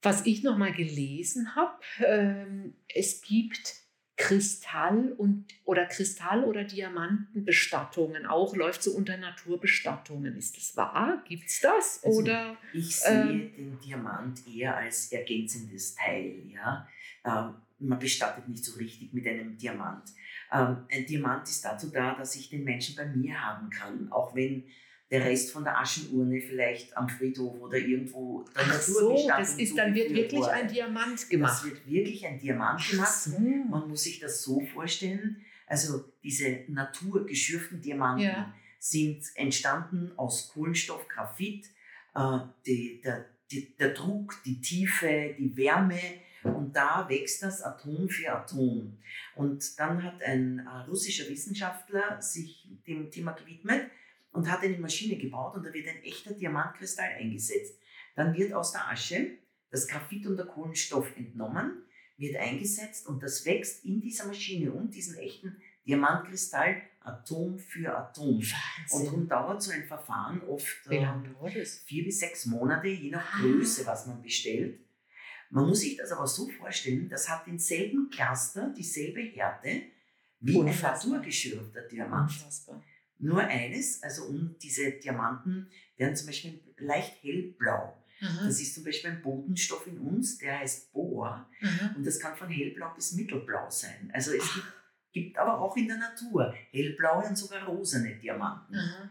[0.00, 3.74] Was ich noch mal gelesen habe, ähm, es gibt
[4.16, 10.36] Kristall- und oder Kristall- oder Diamantenbestattungen auch, läuft so unter Naturbestattungen.
[10.36, 11.22] Ist das wahr?
[11.26, 12.02] Gibt es das?
[12.04, 16.42] Also, oder Ich sehe Ähm, den Diamant eher als ergänzendes Teil.
[16.48, 16.88] Ja?
[17.24, 20.10] Ähm, man bestattet nicht so richtig mit einem Diamant.
[20.52, 24.34] Ähm, ein Diamant ist dazu da, dass ich den Menschen bei mir haben kann, auch
[24.34, 24.64] wenn
[25.10, 29.76] der Rest von der Aschenurne vielleicht am Friedhof oder irgendwo der ach so, das ist
[29.78, 30.52] dann wird wirklich wurde.
[30.52, 31.64] ein Diamant Das gemacht.
[31.64, 33.14] wird wirklich ein Diamant Ach gemacht.
[33.14, 33.38] so.
[33.40, 38.54] Man muss sich das so vorstellen, also diese naturgeschürften Diamanten Ja.
[38.78, 41.66] sind entstanden aus Kohlenstoff, Graphit.
[42.14, 45.98] Äh, die, der, die, der Druck, die Tiefe, die Wärme
[46.42, 48.96] und da wächst das Atom für Atom.
[49.36, 53.86] Und dann hat ein äh, russischer Wissenschaftler sich dem Thema gewidmet
[54.32, 57.78] und hat eine Maschine gebaut und da wird ein echter Diamantkristall eingesetzt.
[58.14, 59.38] Dann wird aus der Asche
[59.70, 61.82] das Graphit und der Kohlenstoff entnommen,
[62.16, 68.42] wird eingesetzt und das wächst in dieser Maschine um diesen echten Diamantkristall Atom für Atom.
[68.42, 68.52] Wahnsinn.
[68.90, 71.06] Und darum dauert so ein Verfahren oft äh,
[71.86, 73.40] vier bis sechs Monate, je nach ah.
[73.40, 74.80] Größe, was man bestellt.
[75.50, 79.82] Man muss sich das aber so vorstellen, das hat denselben Cluster, dieselbe Härte
[80.40, 80.92] wie Unfassbar.
[80.92, 82.30] ein naturgeschürfter Diamant.
[82.30, 82.82] Unfassbar.
[83.18, 87.94] Nur eines, also um diese Diamanten werden zum Beispiel leicht hellblau.
[88.20, 88.46] Aha.
[88.46, 91.48] Das ist zum Beispiel ein Bodenstoff in uns, der heißt Bohr.
[91.62, 91.94] Aha.
[91.96, 94.10] Und das kann von hellblau bis mittelblau sein.
[94.12, 94.66] Also es gibt,
[95.12, 98.74] gibt, aber auch in der Natur hellblaue und sogar rosane Diamanten.
[98.74, 99.10] Aha.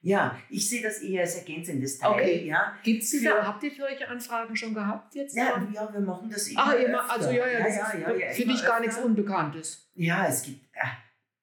[0.00, 2.12] Ja, ich sehe das eher als ergänzendes Teil.
[2.12, 2.46] Okay.
[2.46, 2.76] Ja.
[2.84, 5.36] Gibt's für, habt ihr solche Anfragen schon gehabt jetzt?
[5.36, 6.66] Ja, ja wir machen das immer.
[6.66, 9.90] Ah, immer, also ja, ja, das ja, ja, ja, finde ich gar nichts Unbekanntes.
[9.94, 10.86] Ja, es gibt, äh,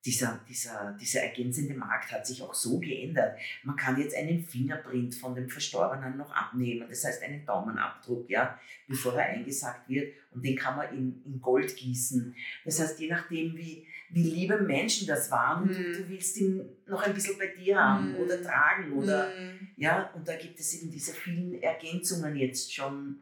[0.05, 3.39] dieser, dieser, dieser ergänzende Markt hat sich auch so geändert.
[3.63, 8.59] Man kann jetzt einen Fingerprint von dem Verstorbenen noch abnehmen, das heißt einen Daumenabdruck, ja,
[8.87, 12.35] bevor er eingesagt wird und den kann man in, in Gold gießen.
[12.65, 15.69] Das heißt, je nachdem, wie, wie liebe Menschen das waren mm.
[15.69, 18.15] du, du, willst ihn noch ein bisschen bei dir haben mm.
[18.17, 19.69] oder tragen oder, mm.
[19.77, 23.21] ja, und da gibt es eben diese vielen Ergänzungen jetzt schon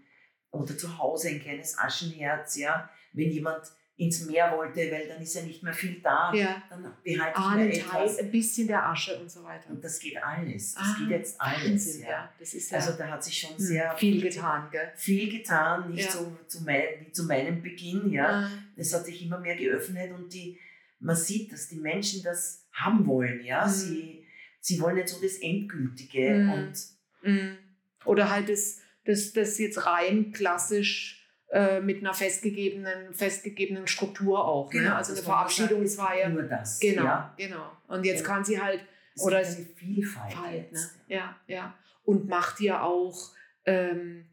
[0.52, 5.36] oder zu Hause ein kleines Aschenherz, ja, wenn jemand ins Meer wollte, weil dann ist
[5.36, 6.34] ja nicht mehr viel da.
[6.34, 6.64] Ja.
[6.70, 8.18] Dann behalte ich mir etwas.
[8.18, 9.70] ein bisschen der Asche und so weiter.
[9.70, 10.74] Und das geht alles.
[10.74, 11.64] Das ah, geht jetzt alles.
[11.64, 12.10] Wahnsinn, ja.
[12.10, 12.34] ja.
[12.40, 14.92] Das ist ja also da hat sich schon hm, sehr viel getan, gell?
[14.96, 16.12] Viel getan, nicht ja.
[16.12, 18.12] so zu mein, wie zu meinem Beginn.
[18.12, 18.50] Ja.
[18.76, 20.60] Es hat sich immer mehr geöffnet und die,
[21.00, 23.46] man sieht, dass die Menschen das haben wollen.
[23.46, 23.68] Ja.
[23.68, 23.70] Mhm.
[23.70, 24.26] Sie,
[24.60, 26.34] sie wollen jetzt so das Endgültige.
[26.34, 26.52] Mhm.
[26.52, 26.74] Und
[27.22, 27.58] mhm.
[28.06, 31.23] Oder halt das, das, das jetzt rein klassisch
[31.54, 34.74] äh, mit einer festgegebenen, festgegebenen Struktur auch.
[34.74, 34.80] Ne?
[34.80, 34.96] Genau, ne?
[34.96, 36.30] Also eine Verabschiedungsfeier.
[36.30, 36.80] Nur das.
[36.80, 37.34] Genau, ja.
[37.38, 37.72] genau.
[37.88, 38.26] Und jetzt ja.
[38.26, 38.84] kann sie halt.
[39.16, 40.36] Es oder eine Vielfalt.
[40.36, 40.90] Halt, ne?
[41.08, 41.76] Ja, ja.
[42.06, 43.34] Und macht ihr auch.
[43.66, 44.26] Ähm,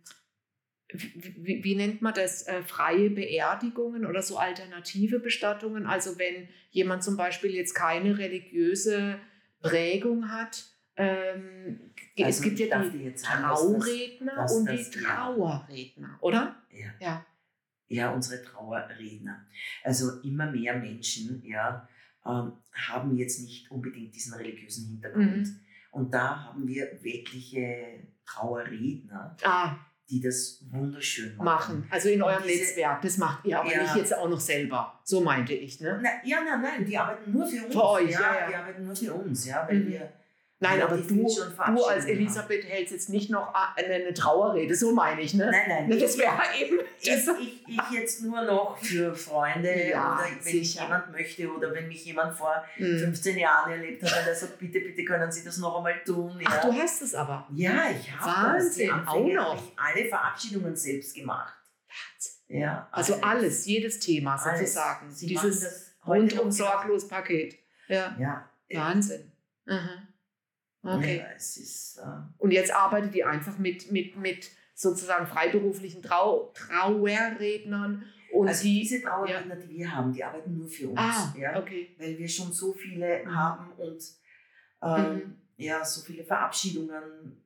[0.93, 5.87] wie, wie, nennt man das, äh, freie Beerdigungen oder so alternative Bestattungen?
[5.87, 9.21] Also wenn jemand zum Beispiel jetzt keine religiöse
[9.61, 10.70] Prägung hat,
[11.01, 11.81] ähm,
[12.19, 16.57] also es gibt ja die Trauredner das, das, und die Trauerredner, oder?
[16.71, 16.89] Ja.
[17.01, 17.27] ja.
[17.89, 19.47] Ja, unsere Trauerredner.
[19.83, 21.89] Also immer mehr Menschen ja,
[22.25, 25.47] ähm, haben jetzt nicht unbedingt diesen religiösen Hintergrund.
[25.47, 25.61] Mhm.
[25.91, 29.37] Und da haben wir wirkliche Trauerredner.
[29.43, 29.77] Ah
[30.11, 31.45] die das wunderschön machen.
[31.45, 31.89] machen.
[31.89, 35.01] Also in eurem diese, Netzwerk, das macht ihr aber ja, nicht jetzt auch noch selber.
[35.05, 36.01] So meinte ich, ne?
[36.03, 37.73] Na, ja, nein, nein, die arbeiten nur für uns.
[37.73, 39.89] Für euch, ja, ja, Die arbeiten nur für uns, ja, weil mhm.
[39.89, 40.13] wir
[40.63, 44.93] Nein, ja, aber du, du als Elisabeth hältst jetzt nicht noch eine, eine Trauerrede, so
[44.93, 45.51] meine ich, ne?
[45.51, 45.99] Nein, nein.
[46.01, 46.79] Das wäre eben.
[47.03, 50.61] Das ich, ich, jetzt nur noch für Freunde ja, oder wenn sicher.
[50.61, 52.99] ich jemand möchte oder wenn mich jemand vor hm.
[52.99, 56.39] 15 Jahren erlebt hat und er sagt, bitte, bitte können Sie das noch einmal tun.
[56.39, 56.49] Ja.
[56.51, 57.49] Ach, du hast es aber.
[57.55, 58.65] Ja, ich habe das.
[58.65, 59.55] Wahnsinn, auch noch.
[59.55, 61.55] Ich alle Verabschiedungen selbst gemacht.
[61.89, 62.61] Wahnsinn.
[62.61, 65.07] Ja, also alles, alles jedes Thema sozusagen.
[65.19, 67.57] Dieses rundum sorglos Paket.
[67.89, 68.15] Ja.
[68.19, 68.47] ja.
[68.75, 69.33] Wahnsinn.
[69.65, 70.10] Mhm.
[70.83, 71.19] Okay.
[71.19, 72.03] Ja, es ist, äh
[72.39, 78.05] und jetzt arbeitet ihr einfach mit, mit, mit sozusagen freiberuflichen Trau Trauerrednern.
[78.33, 79.61] Und also die, diese Trauerredner, ja.
[79.61, 81.01] die wir haben, die arbeiten nur für uns.
[81.01, 81.95] Ah, ja, okay.
[81.99, 84.03] Weil wir schon so viele haben und
[84.83, 85.37] ähm, mhm.
[85.57, 87.45] ja, so viele Verabschiedungen.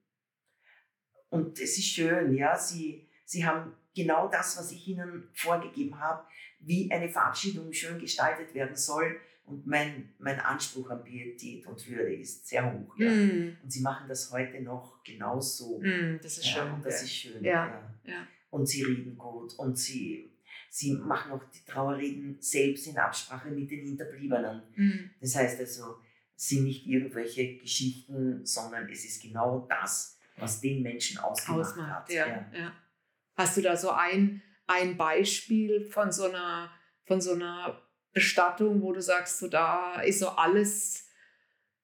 [1.30, 6.24] Und es ist schön, ja, sie, sie haben genau das, was ich ihnen vorgegeben habe,
[6.60, 12.14] wie eine Verabschiedung schön gestaltet werden soll und mein, mein Anspruch an Pietät und Würde
[12.14, 12.96] ist sehr hoch.
[12.98, 13.10] Ja.
[13.10, 13.56] Mm.
[13.62, 15.80] Und sie machen das heute noch genauso.
[15.80, 16.72] Mm, das ist ja, schön.
[16.72, 17.44] Und das ist schön.
[17.44, 17.94] Ja.
[18.04, 18.26] ja.
[18.50, 20.32] Und sie reden gut und sie,
[20.70, 24.62] sie machen auch die Trauerreden selbst in Absprache mit den Hinterbliebenen.
[24.76, 25.10] Mm.
[25.20, 25.96] Das heißt also,
[26.36, 31.90] es sind nicht irgendwelche Geschichten, sondern es ist genau das, was den Menschen ausgemacht Ausmacht,
[31.90, 32.10] hat.
[32.10, 32.72] Ja, ja.
[33.36, 36.70] Hast du da so ein, ein Beispiel von so einer,
[37.04, 37.83] von so einer
[38.14, 41.04] Bestattung, wo du sagst, so da ist so alles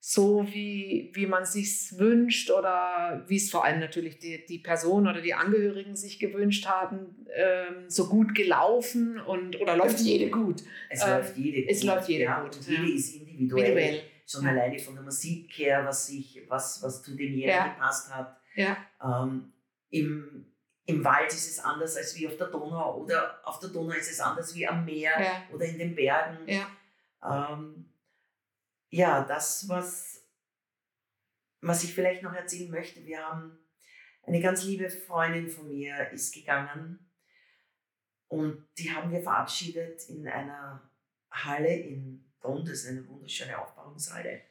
[0.02, 5.06] so, wie, wie man sich wünscht oder wie es vor allem natürlich die, die Person
[5.06, 10.62] oder die Angehörigen sich gewünscht haben, ähm, so gut gelaufen und oder läuft jede gut?
[10.88, 11.70] Es ähm, läuft jede gut.
[11.70, 12.56] Es läuft jede ja, gut.
[12.56, 12.94] Und jede ja.
[12.94, 13.64] ist individuell.
[13.66, 14.02] individuell.
[14.26, 14.50] Schon ja.
[14.50, 18.40] alleine von der Musik her, was, sich, was, was zu demjenigen gepasst hat.
[18.54, 18.78] Ja.
[19.04, 19.52] Ähm,
[19.90, 20.46] im,
[20.90, 24.10] im Wald ist es anders als wie auf der Donau oder auf der Donau ist
[24.10, 25.42] es anders wie am Meer ja.
[25.52, 26.48] oder in den Bergen.
[26.48, 26.68] Ja,
[27.22, 27.92] ähm,
[28.90, 30.26] ja das, was,
[31.60, 33.58] was ich vielleicht noch erzählen möchte, wir haben
[34.22, 37.10] eine ganz liebe Freundin von mir ist gegangen
[38.28, 40.90] und die haben wir verabschiedet in einer
[41.30, 44.42] Halle in Bonn, das ist eine wunderschöne Aufbauungshalle.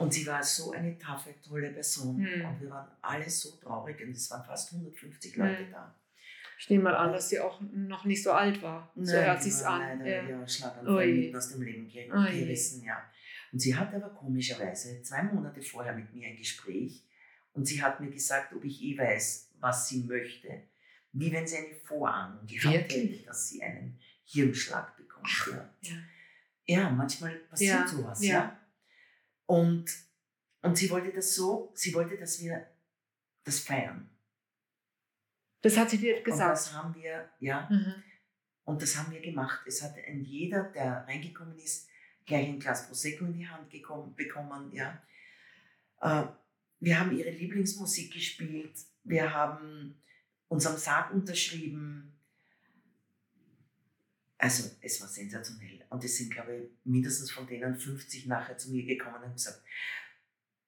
[0.00, 2.16] Und sie war so eine taffe, tolle Person.
[2.16, 2.44] Mhm.
[2.46, 5.70] Und wir waren alle so traurig und es waren fast 150 Leute mhm.
[5.70, 5.94] da.
[6.58, 8.90] Ich nehme mal an, dass sie auch noch nicht so alt war.
[8.94, 9.98] Nein, so hört sich an.
[9.98, 13.02] Leider, ja, ja Schlaganfall mitten aus dem Leben gerissen, ja.
[13.52, 17.04] Und sie hatte aber komischerweise zwei Monate vorher mit mir ein Gespräch
[17.52, 20.62] und sie hat mir gesagt, ob ich eh weiß, was sie möchte.
[21.12, 25.26] Wie wenn sie eine Vorahnung gehabt hätte, dass sie einen Hirnschlag bekommt.
[25.28, 25.74] Ach, ja.
[25.80, 25.96] ja.
[26.66, 26.90] ja.
[26.90, 28.32] manchmal passiert ja, sowas, ja.
[28.32, 28.59] ja.
[29.50, 29.90] Und,
[30.62, 32.68] und sie wollte das so, sie wollte, dass wir
[33.42, 34.08] das feiern.
[35.60, 36.50] Das hat sie dir gesagt.
[36.50, 37.68] Und das haben wir, ja.
[37.68, 37.94] Mhm.
[38.62, 39.62] Und das haben wir gemacht.
[39.66, 41.88] Es hat ein jeder, der reingekommen ist,
[42.26, 45.02] gleich ein Glas Prosecco in die Hand gekommen, bekommen, ja.
[46.00, 46.26] Äh,
[46.78, 48.76] wir haben ihre Lieblingsmusik gespielt.
[49.02, 50.00] Wir haben
[50.46, 52.19] unserem Sarg unterschrieben.
[54.40, 55.84] Also es war sensationell.
[55.90, 59.32] Und es sind, glaube ich, mindestens von denen 50 nachher zu mir gekommen und haben
[59.34, 59.62] gesagt,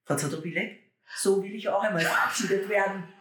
[0.05, 3.05] Frau Zadobilek, so will ich auch einmal verabschiedet werden.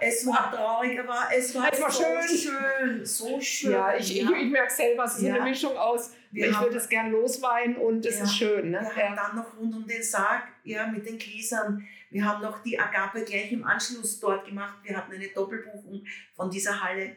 [0.00, 2.38] Es war traurig, aber es war, es war so schön.
[2.38, 3.04] schön.
[3.04, 3.72] So schön.
[3.72, 4.30] Ja, ich, ja.
[4.30, 5.34] ich, ich merke selber, es ist ja.
[5.34, 8.24] eine Mischung aus, wir ich würde es gern losweinen und es ja.
[8.24, 8.70] ist schön.
[8.70, 8.90] Ne?
[8.94, 12.62] Wir haben dann noch rund um den Sarg, ja, mit den Gläsern, wir haben noch
[12.62, 14.78] die Agape gleich im Anschluss dort gemacht.
[14.82, 17.16] Wir hatten eine Doppelbuchung von dieser Halle.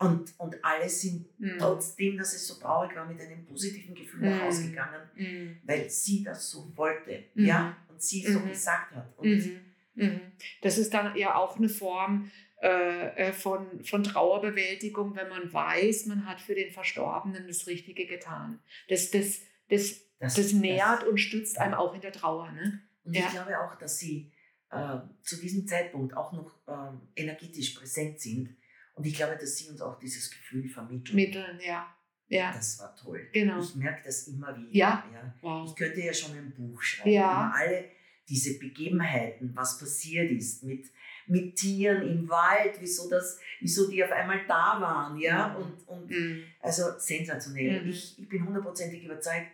[0.00, 1.58] Und, und alle sind mhm.
[1.58, 4.30] trotzdem, dass es so traurig war, mit einem positiven Gefühl mhm.
[4.30, 5.56] nach Hause gegangen, mhm.
[5.64, 7.44] weil sie das so wollte, mhm.
[7.44, 8.48] ja, und sie so mhm.
[8.48, 9.18] gesagt hat.
[9.18, 9.60] Und
[9.94, 10.20] mhm.
[10.62, 12.30] Das ist dann ja auch eine Form
[12.62, 18.06] äh, äh, von, von Trauerbewältigung, wenn man weiß, man hat für den Verstorbenen das Richtige
[18.06, 18.60] getan.
[18.88, 22.50] Das, das, das, das, das nährt das, und stützt einem auch in der Trauer.
[22.52, 22.80] Ne?
[23.04, 23.22] Und ja.
[23.26, 24.32] ich glaube auch, dass sie
[24.70, 28.56] äh, zu diesem Zeitpunkt auch noch äh, energetisch präsent sind.
[29.00, 31.16] Und ich glaube, dass sie uns auch dieses Gefühl vermitteln.
[31.16, 31.86] Mitteln, ja.
[32.28, 32.52] ja.
[32.52, 33.30] Das war toll.
[33.32, 33.58] Genau.
[33.58, 34.68] Ich merke das immer wieder.
[34.72, 35.04] Ja.
[35.10, 35.34] ja.
[35.40, 35.66] Wow.
[35.66, 37.46] Ich könnte ja schon ein Buch schreiben ja.
[37.46, 37.84] über alle
[38.28, 40.84] diese Begebenheiten, was passiert ist mit,
[41.26, 45.18] mit Tieren im Wald, wieso, das, wieso die auf einmal da waren.
[45.18, 45.48] Ja?
[45.48, 45.56] Mhm.
[45.62, 46.42] Und, und mhm.
[46.60, 47.80] Also sensationell.
[47.82, 47.88] Mhm.
[47.88, 49.46] Ich, ich bin hundertprozentig überzeugt,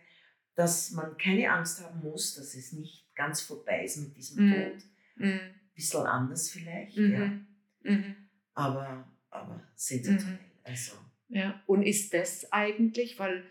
[0.55, 4.53] dass man keine Angst haben muss, dass es nicht ganz vorbei ist mit diesem mhm.
[4.53, 4.83] Tod.
[5.15, 5.39] Mhm.
[5.73, 7.13] Bisschen anders vielleicht, mhm.
[7.13, 7.91] ja.
[7.93, 8.15] Mhm.
[8.55, 10.35] Aber, aber sensationell.
[10.35, 10.61] Mhm.
[10.63, 10.93] Also.
[11.29, 13.43] Ja, und ist das eigentlich, weil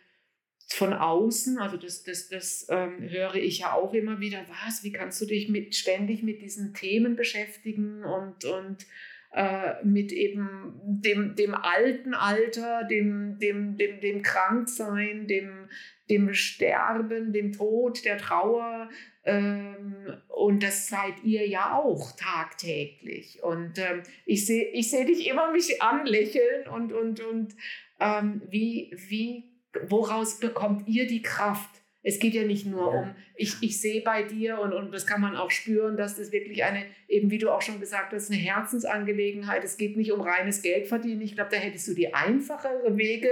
[0.69, 4.93] von außen, also das, das, das ähm, höre ich ja auch immer wieder, was, wie
[4.93, 8.87] kannst du dich mit, ständig mit diesen Themen beschäftigen und, und
[9.33, 15.69] äh, mit eben dem, dem alten Alter, dem, dem, dem, dem Kranksein, dem,
[16.09, 18.89] dem Sterben, dem Tod, der Trauer.
[19.25, 19.95] Ähm,
[20.29, 23.43] und das seid ihr ja auch tagtäglich.
[23.43, 27.55] Und ähm, ich sehe ich seh dich immer mich anlächeln und, und, und
[28.01, 29.45] ähm, wie, wie,
[29.89, 31.83] woraus bekommt ihr die Kraft?
[32.07, 33.01] Es geht ja nicht nur ja.
[33.01, 36.31] um, ich, ich sehe bei dir und, und das kann man auch spüren, dass das
[36.31, 39.65] wirklich eine, eben wie du auch schon gesagt hast, eine Herzensangelegenheit.
[39.65, 41.21] Es geht nicht um reines Geldverdienen.
[41.23, 43.29] Ich glaube, da hättest du die einfachere Wege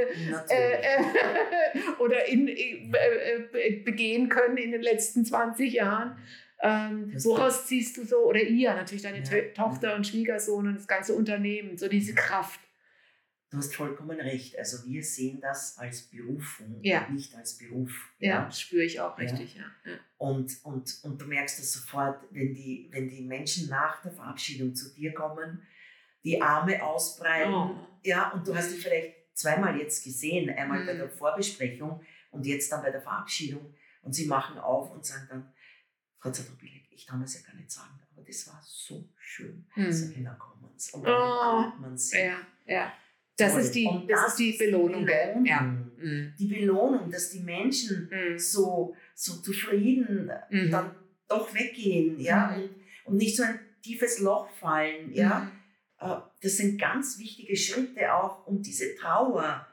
[0.50, 2.88] äh, äh, oder in, äh,
[3.52, 6.18] äh, begehen können in den letzten 20 Jahren.
[6.60, 9.42] Ähm, woraus ziehst du so, oder ihr, natürlich deine ja.
[9.54, 12.58] Tochter und Schwiegersohn und das ganze Unternehmen, so diese Kraft?
[13.54, 14.58] Du hast vollkommen recht.
[14.58, 17.08] Also wir sehen das als Berufung, ja.
[17.08, 18.10] nicht als Beruf.
[18.18, 18.44] Ja, ja.
[18.46, 19.54] das spüre ich auch richtig.
[19.54, 19.62] Ja.
[19.84, 19.96] ja.
[20.18, 24.74] Und, und, und du merkst das sofort, wenn die, wenn die Menschen nach der Verabschiedung
[24.74, 25.62] zu dir kommen,
[26.24, 27.54] die Arme ausbreiten.
[27.54, 27.76] Oh.
[28.02, 30.86] Ja, und du hast dich vielleicht zweimal jetzt gesehen, einmal mhm.
[30.86, 33.72] bei der Vorbesprechung und jetzt dann bei der Verabschiedung.
[34.02, 35.52] Und sie machen auf und sagen dann,
[36.18, 39.64] Frau Zadrubilek, ich kann es ja gar nicht sagen, aber das war so schön.
[39.76, 39.92] Mhm.
[39.92, 40.64] So hinkommen.
[40.92, 41.80] Und dann oh.
[41.80, 42.18] man sie.
[42.18, 42.92] Ja, ja.
[43.36, 45.36] Das ist die, das, das, ist die Belohnung, gell?
[45.44, 45.60] Ja.
[45.60, 46.34] Mhm.
[46.38, 48.38] Die Belohnung, dass die Menschen mhm.
[48.38, 50.70] so, so zufrieden mhm.
[50.70, 50.94] dann
[51.28, 52.62] doch weggehen, ja, mhm.
[52.62, 52.70] und,
[53.06, 55.50] und nicht so ein tiefes Loch fallen, ja.
[56.00, 56.08] Mhm.
[56.08, 59.66] Äh, das sind ganz wichtige Schritte auch, um diese Trauer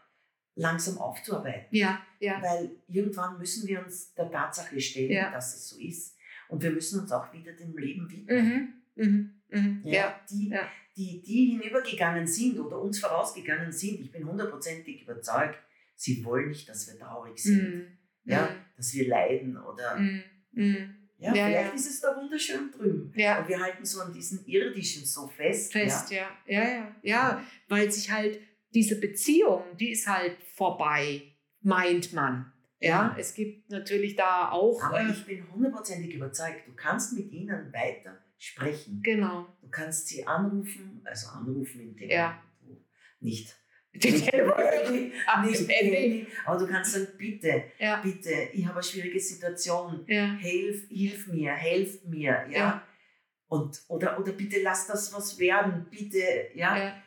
[0.56, 1.76] langsam aufzuarbeiten.
[1.76, 2.42] Ja, ja.
[2.42, 5.32] Weil irgendwann müssen wir uns der Tatsache stellen, ja.
[5.32, 6.16] dass es so ist.
[6.50, 8.74] Und wir müssen uns auch wieder dem Leben widmen.
[8.96, 9.04] Mhm.
[9.04, 9.42] Mhm.
[9.50, 9.82] Mhm.
[9.86, 15.60] Ja, die, ja die, die hinübergegangen sind oder uns vorausgegangen sind, ich bin hundertprozentig überzeugt,
[15.96, 18.30] sie wollen nicht, dass wir traurig sind, mm.
[18.30, 18.76] ja, mm.
[18.76, 20.24] dass wir leiden oder mm.
[20.52, 20.96] mm.
[21.18, 21.76] Ja, ja, vielleicht ja.
[21.76, 23.14] ist es da wunderschön drüben.
[23.16, 23.40] Ja.
[23.40, 25.72] Und wir halten so an diesen irdischen so fest.
[25.72, 26.28] Fest, ja.
[26.48, 26.92] Ja, ja, ja.
[27.04, 28.40] ja weil sich halt
[28.74, 31.22] diese Beziehung, die ist halt vorbei,
[31.62, 32.52] meint man.
[32.80, 34.82] Ja, es gibt natürlich da auch.
[34.82, 39.02] Aber äh, ich bin hundertprozentig überzeugt, du kannst mit ihnen weiter sprechen.
[39.04, 39.48] Genau.
[39.62, 42.44] Du kannst sie anrufen, also anrufen in dem Ja.
[43.20, 43.56] nicht.
[43.94, 46.28] Nicht nicht Handy.
[46.46, 51.28] Aber du kannst sagen, bitte, Ja, bitte, ich habe eine schwierige Situation, ja, hilf, hilf
[51.28, 52.58] mir, helft mir, ja.
[52.58, 52.88] Ja.
[53.48, 56.24] Und, oder, oder bitte lass das was werden, bitte,
[56.56, 56.78] ja.
[56.78, 57.04] ja.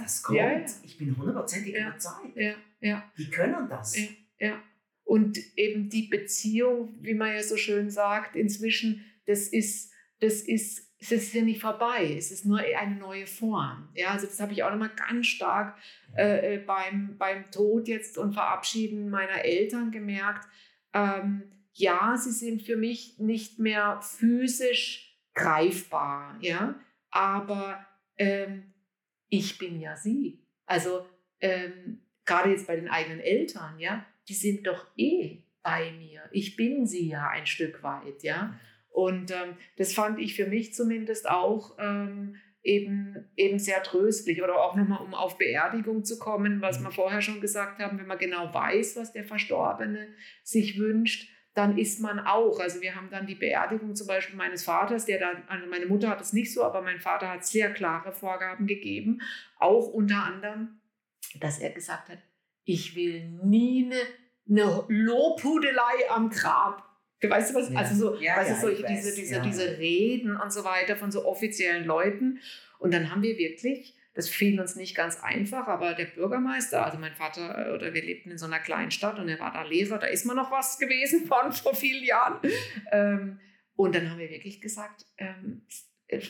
[0.00, 0.38] Das kommt.
[0.82, 2.36] Ich bin hundertprozentig überzeugt.
[2.36, 3.12] ja, ja.
[3.18, 3.96] Die können das.
[3.98, 4.06] Ja.
[4.38, 4.62] Ja.
[5.04, 10.94] Und eben die Beziehung, wie man ja so schön sagt, inzwischen, das ist, das ist,
[10.98, 12.14] es ist ja nicht vorbei.
[12.16, 13.88] Es ist nur eine neue Form.
[13.94, 15.76] Ja, also das habe ich auch nochmal ganz stark
[16.16, 20.48] äh, äh, beim, beim Tod jetzt und Verabschieden meiner Eltern gemerkt.
[20.92, 21.42] Ähm,
[21.74, 27.86] ja, sie sind für mich nicht mehr physisch greifbar, ja, aber
[28.16, 28.72] ähm,
[29.28, 30.42] ich bin ja sie.
[30.64, 31.06] Also
[31.40, 36.22] ähm, gerade jetzt bei den eigenen Eltern, ja, die sind doch eh bei mir.
[36.32, 38.58] Ich bin sie ja ein Stück weit, ja.
[38.96, 44.42] Und ähm, das fand ich für mich zumindest auch ähm, eben, eben sehr tröstlich.
[44.42, 48.06] Oder auch nochmal, um auf Beerdigung zu kommen, was wir vorher schon gesagt haben, wenn
[48.06, 50.08] man genau weiß, was der Verstorbene
[50.42, 52.58] sich wünscht, dann ist man auch.
[52.58, 56.08] Also wir haben dann die Beerdigung zum Beispiel meines Vaters, der dann, also meine Mutter
[56.08, 59.20] hat es nicht so, aber mein Vater hat sehr klare Vorgaben gegeben,
[59.58, 60.80] auch unter anderem,
[61.38, 62.18] dass er gesagt hat,
[62.64, 63.92] ich will nie
[64.48, 66.95] eine, eine Lobhudelei am Grab.
[67.22, 67.70] Weißt du was?
[67.70, 67.78] Ja.
[67.78, 69.04] Also so, Ja, weißt du, ja, solche, ich weiß.
[69.04, 69.42] diese, diese, Ja.
[69.42, 72.40] diese Reden und so weiter von so offiziellen Leuten.
[72.78, 76.98] Und dann haben wir wirklich, das fiel uns nicht ganz einfach, aber der Bürgermeister, also
[76.98, 79.62] mein Vater, äh, oder wir lebten in so einer kleinen Stadt und er war da
[79.62, 82.38] Lehrer, da ist mal noch was gewesen von vor vielen Jahren.
[82.92, 83.40] Ähm,
[83.76, 85.62] und dann haben wir wirklich gesagt, ähm,
[86.08, 86.20] äh,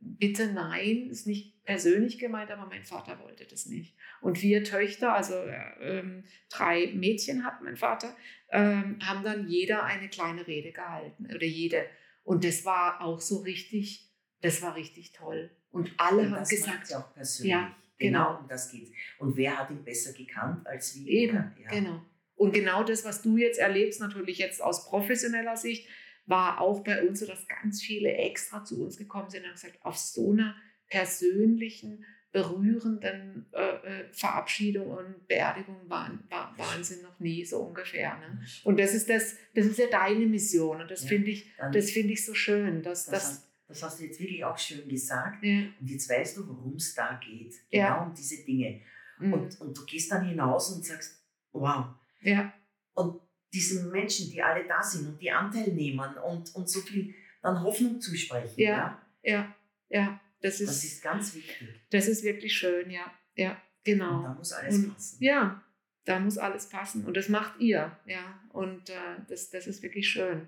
[0.00, 3.96] bitte nein, ist nicht persönlich gemeint, aber mein Vater wollte das nicht.
[4.26, 8.16] Und wir Töchter, also äh, ähm, drei Mädchen hat mein Vater,
[8.50, 11.86] ähm, haben dann jeder eine kleine Rede gehalten oder jede.
[12.24, 14.10] Und das war auch so richtig,
[14.40, 15.52] das war richtig toll.
[15.70, 17.52] Und alle Und haben das gesagt, ja auch persönlich.
[17.52, 18.30] Ja, genau.
[18.30, 18.40] genau.
[18.40, 18.90] um das geht's.
[19.20, 21.06] Und wer hat ihn besser gekannt als wir?
[21.06, 21.70] Eben, Ja.
[21.70, 22.02] genau.
[22.34, 25.88] Und genau das, was du jetzt erlebst, natürlich jetzt aus professioneller Sicht,
[26.26, 29.54] war auch bei uns so, dass ganz viele extra zu uns gekommen sind und haben
[29.54, 30.56] gesagt, auf so einer
[30.88, 38.16] persönlichen, berührenden äh, äh, Verabschiedung und Beerdigung waren, war, waren sie noch nie so ungefähr.
[38.18, 38.40] Ne?
[38.64, 41.90] Und das ist das, das ist ja deine Mission und das Ja, finde ich, das
[41.90, 44.86] finde ich so schön, dass das, das, hast, das hast du jetzt wirklich auch schön
[44.88, 45.42] gesagt.
[45.44, 47.54] ja, Und jetzt weißt du, worum es da geht.
[47.70, 47.94] Ja.
[47.94, 48.80] Genau um diese Dinge.
[49.18, 51.22] mm, Und, und du gehst dann hinaus und sagst,
[51.52, 51.86] wow.
[52.20, 52.52] ja,
[52.94, 53.20] Und
[53.54, 57.62] diesen Menschen, die alle da sind und die Anteil nehmen und, und so viel dann
[57.62, 58.60] Hoffnung zusprechen.
[58.60, 59.00] Ja.
[59.22, 59.54] ja,
[59.88, 61.68] ja, das ist, Das ist ganz wichtig.
[61.90, 64.18] das ist wirklich schön, ja, ja, genau.
[64.18, 65.22] Und da muss alles Und- passen.
[65.24, 65.62] Ja,
[66.04, 67.04] da muss alles passen.
[67.04, 68.40] Und das macht ihr, ja.
[68.52, 68.94] Und äh,
[69.28, 70.46] das, das ist wirklich schön.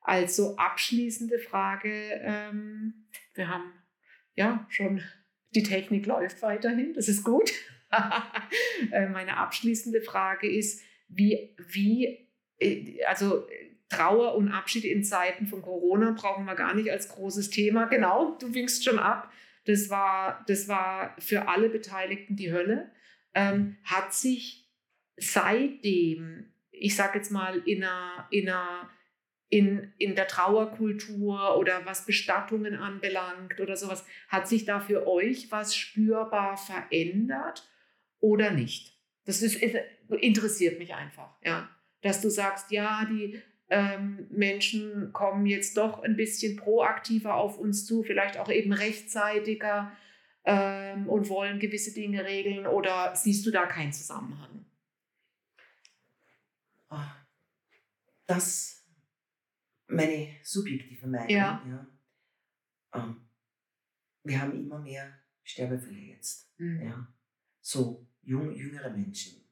[0.00, 1.90] Also abschließende Frage.
[2.22, 3.72] Ähm, wir haben
[4.34, 5.02] ja schon,
[5.54, 7.50] die Technik läuft weiterhin, das ist gut.
[8.92, 12.27] Äh, Meine abschließende Frage ist, wie, wie
[13.06, 17.50] also äh, Trauer und Abschied in Zeiten von Corona brauchen wir gar nicht als großes
[17.50, 17.86] Thema.
[17.86, 19.32] Genau, du winkst schon ab.
[19.64, 22.90] Das war, das war für alle Beteiligten die Hölle.
[23.34, 24.68] Ähm, hat sich
[25.16, 28.90] seitdem, ich sage jetzt mal, in, einer, in, einer,
[29.48, 35.50] in, in der Trauerkultur oder was Bestattungen anbelangt oder sowas, hat sich da für euch
[35.50, 37.68] was spürbar verändert
[38.20, 38.98] oder nicht?
[39.24, 39.62] Das ist,
[40.10, 41.68] interessiert mich einfach, ja.
[42.08, 43.38] Dass du sagst, ja, die
[43.68, 49.92] ähm, Menschen kommen jetzt doch ein bisschen proaktiver auf uns zu, vielleicht auch eben rechtzeitiger
[50.44, 54.64] ähm, und wollen gewisse Dinge regeln oder siehst du da keinen Zusammenhang?
[56.88, 57.26] Ah,
[58.24, 58.86] Das
[59.86, 61.28] meine subjektive Meinung.
[61.28, 61.62] Ja.
[61.68, 61.86] Ja.
[62.94, 63.28] Ähm,
[64.24, 66.50] wir haben immer mehr Sterbefälle jetzt.
[66.58, 66.82] Mhm.
[66.82, 67.14] Ja.
[67.60, 69.42] So jung, jüngere Menschen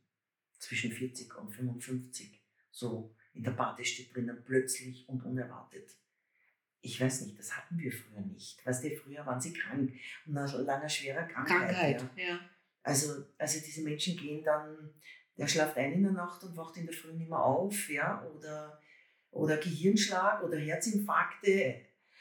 [0.58, 2.35] zwischen 40 und 55,
[2.76, 5.90] so in der Bade steht drinnen, plötzlich und unerwartet.
[6.82, 8.64] Ich weiß nicht, das hatten wir früher nicht.
[8.66, 9.92] Weißt du, früher waren sie krank
[10.26, 11.68] und nach langer, schwerer Krankheit.
[11.98, 12.24] Krankheit, Ja.
[12.28, 12.40] ja.
[12.82, 14.90] Also, also diese Menschen gehen dann,
[15.36, 18.22] der schlaft ein in der Nacht und wacht in der Früh nicht mehr auf, ja,
[18.26, 18.80] oder,
[19.30, 21.80] oder Gehirnschlag oder Herzinfarkte.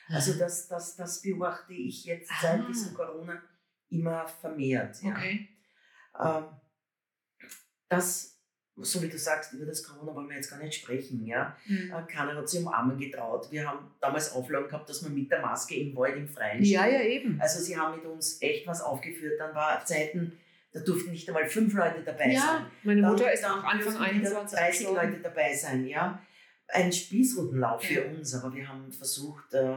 [0.09, 2.67] Also das, das, das beobachte ich jetzt seit Ah.
[2.67, 3.41] diesem Corona
[3.89, 5.01] immer vermehrt.
[5.03, 5.11] Ja.
[5.11, 5.49] Okay.
[6.19, 6.45] Ähm,
[7.89, 8.34] das,
[8.77, 11.25] so wie du sagst, über das Corona wollen wir jetzt gar nicht sprechen.
[11.25, 11.55] Ja?
[11.65, 11.91] Mhm.
[12.07, 13.49] Keiner hat sich umarmen getraut.
[13.51, 16.81] Wir haben damals Auflagen gehabt, dass man mit der Maske im Wald im Freien Ja,
[16.83, 16.93] steht.
[16.93, 17.39] ja, eben.
[17.41, 19.39] Also sie haben mit uns echt was aufgeführt.
[19.39, 20.33] Dann war Zeiten,
[20.73, 22.33] da durften nicht einmal fünf Leute dabei sein.
[22.33, 25.09] Ja, meine Dann- Mutter ist auch Anfang dürfen wieder 21 30 gestorben.
[25.11, 26.21] Leute dabei sein, ja.
[26.67, 28.01] Ein Spießrutenlauf Ja.
[28.01, 29.75] für uns, aber wir haben versucht, äh,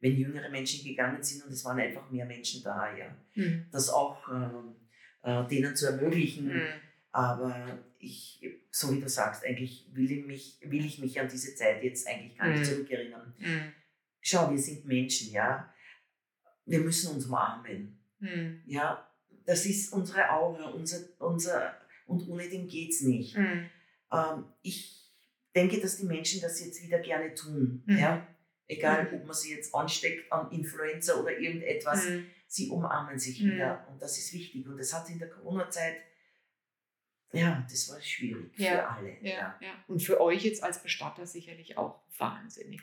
[0.00, 3.06] wenn jüngere Menschen gegangen sind und es waren einfach mehr Menschen da, ja.
[3.34, 3.66] Mhm.
[3.72, 6.46] Das auch äh, äh, denen zu ermöglichen.
[6.54, 6.62] Mhm.
[7.10, 8.40] Aber ich,
[8.70, 12.06] so wie du sagst, eigentlich will ich mich, will ich mich an diese Zeit jetzt
[12.06, 12.64] eigentlich gar nicht mhm.
[12.64, 13.34] zurückerinnern.
[13.38, 13.72] Mhm.
[14.20, 15.72] Schau, wir sind Menschen, ja.
[16.64, 17.98] Wir müssen uns umarmen.
[18.18, 18.62] Mhm.
[18.66, 19.08] Ja,
[19.44, 21.76] das ist unsere Aura, unser, unser,
[22.06, 23.36] und ohne dem geht es nicht.
[23.36, 23.70] Mhm.
[24.12, 25.12] Ähm, ich
[25.54, 27.82] denke, dass die Menschen das jetzt wieder gerne tun.
[27.86, 27.98] Mhm.
[27.98, 28.26] Ja?
[28.68, 29.18] Egal, mhm.
[29.18, 32.04] ob man sie jetzt ansteckt an Influenza oder irgendetwas,
[32.48, 33.86] sie umarmen sich wieder.
[33.90, 34.66] Und das ist wichtig.
[34.66, 35.96] Und das hat in der Corona-Zeit,
[37.32, 38.70] ja, das war schwierig ja.
[38.70, 39.16] für alle.
[39.20, 39.72] Ja, ja.
[39.88, 42.80] Und für euch jetzt als Bestatter sicherlich auch wahnsinnig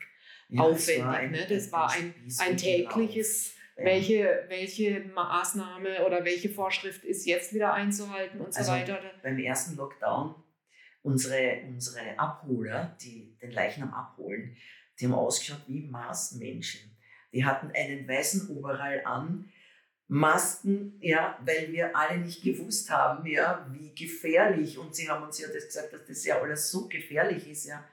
[0.55, 1.05] aufwendig.
[1.05, 1.47] War ne?
[1.49, 8.39] Das war ein, ein tägliches welche, welche Maßnahme oder welche Vorschrift ist jetzt wieder einzuhalten
[8.39, 8.99] und also so weiter.
[9.21, 10.35] Beim ersten Lockdown,
[11.01, 14.55] unsere, unsere Abholer, die den Leichnam abholen,
[14.99, 16.95] die haben ausgeschaut wie Marsmenschen.
[17.31, 19.51] Die hatten einen weißen Oberall an,
[20.13, 24.77] Masken, ja, weil wir alle nicht gewusst haben, ja, wie gefährlich.
[24.77, 27.83] Und sie haben uns ja das gesagt, dass das ja alles so gefährlich ist, ja.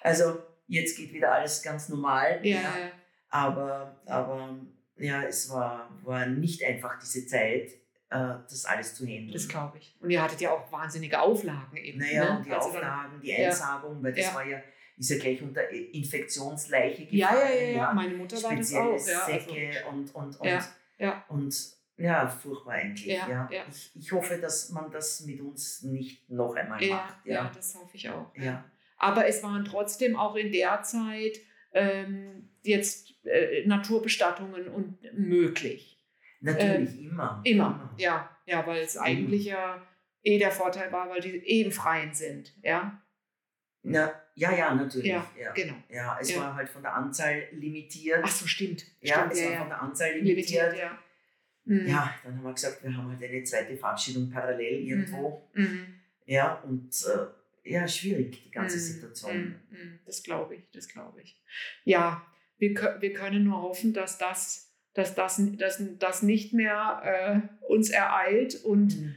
[0.00, 2.58] Also jetzt geht wieder alles ganz normal, ja.
[2.58, 2.90] ja.
[3.28, 4.56] Aber, aber
[4.98, 7.72] ja, es war, war nicht einfach diese Zeit,
[8.10, 9.32] äh, das alles zu handeln.
[9.32, 9.96] Das glaube ich.
[10.00, 11.98] Und ihr hattet ja auch wahnsinnige Auflagen eben.
[11.98, 12.38] Naja, ne?
[12.38, 14.34] und die also Auflagen, die Einsagung, weil das ja.
[14.36, 14.62] war ja,
[14.96, 17.18] ist ja gleich unter Infektionsleiche gefallen.
[17.18, 17.92] Ja, ja, ja, ja.
[17.92, 18.92] meine Mutter war das auch.
[18.92, 19.88] Ja, Säcke also.
[19.88, 20.62] und, und, und,
[20.98, 21.54] ja, und
[21.96, 23.06] ja, furchtbar eigentlich.
[23.06, 23.48] Ja, ja.
[23.50, 23.64] ja.
[23.70, 27.26] Ich, ich hoffe, dass man das mit uns nicht noch einmal ja, macht.
[27.26, 27.34] Ja.
[27.34, 28.34] ja, das hoffe ich auch.
[28.36, 28.64] Ja.
[28.96, 31.38] Aber es waren trotzdem auch in der Zeit
[31.72, 36.00] ähm, jetzt äh, Naturbestattungen und möglich.
[36.40, 37.94] Natürlich, ähm, immer, immer.
[37.96, 38.30] Ja.
[38.46, 39.80] Ja, weil es eigentlich ja
[40.22, 43.00] eh der Vorteil war, weil die eben freien sind, ja.
[43.82, 45.06] Na, ja, ja, natürlich.
[45.06, 45.52] Ja, ja.
[45.52, 45.74] genau.
[45.88, 46.40] Ja, es ja.
[46.40, 48.20] war halt von der Anzahl limitiert.
[48.22, 48.84] Ach so, stimmt.
[49.00, 50.72] Ja, stimmt, es ja, war von der Anzahl limitiert.
[50.72, 50.98] limitiert ja.
[51.66, 51.86] Mhm.
[51.86, 55.48] ja, dann haben wir gesagt, wir haben halt eine zweite Verabschiedung parallel irgendwo.
[55.54, 55.62] Mhm.
[55.62, 55.86] Mhm.
[56.26, 56.90] Ja, und
[57.64, 58.80] äh, ja, schwierig, die ganze mhm.
[58.80, 59.36] Situation.
[59.36, 59.54] Mhm.
[59.70, 59.98] Mhm.
[60.04, 61.40] Das glaube ich, das glaube ich.
[61.84, 62.26] Ja,
[62.58, 67.90] wir, wir können nur hoffen, dass das, dass das, dass das nicht mehr äh, uns
[67.90, 69.14] ereilt und mhm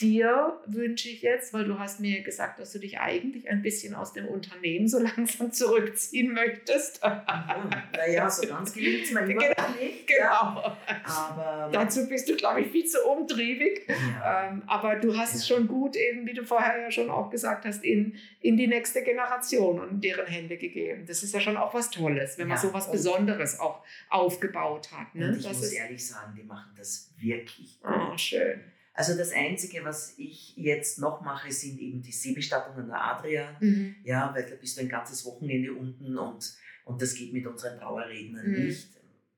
[0.00, 3.94] dir wünsche ich jetzt, weil du hast mir gesagt, dass du dich eigentlich ein bisschen
[3.94, 7.02] aus dem Unternehmen so langsam zurückziehen möchtest.
[7.02, 10.06] naja, so ganz gelingt es mir immer genau, nicht.
[10.06, 10.20] Genau.
[10.20, 10.84] Ja.
[11.04, 13.88] Aber dazu bist du, glaube ich, viel zu umtriebig.
[13.88, 14.48] Ja.
[14.48, 15.38] Ähm, aber du hast ja.
[15.38, 18.66] es schon gut, eben wie du vorher ja schon auch gesagt hast, in, in die
[18.66, 21.04] nächste Generation und in deren Hände gegeben.
[21.06, 25.14] Das ist ja schon auch was Tolles, wenn man so was Besonderes auch aufgebaut hat.
[25.14, 25.28] Ne?
[25.28, 27.92] Und ich das muss ist, ehrlich sagen, die machen das wirklich gut.
[27.92, 28.60] Oh, schön.
[28.92, 33.56] Also das Einzige, was ich jetzt noch mache, sind eben die Seebestattungen der Adria.
[33.60, 33.96] Mhm.
[34.04, 36.52] Ja, weil da bist du ein ganzes Wochenende unten und,
[36.84, 38.66] und das geht mit unseren Trauerrednern mhm.
[38.66, 38.88] nicht.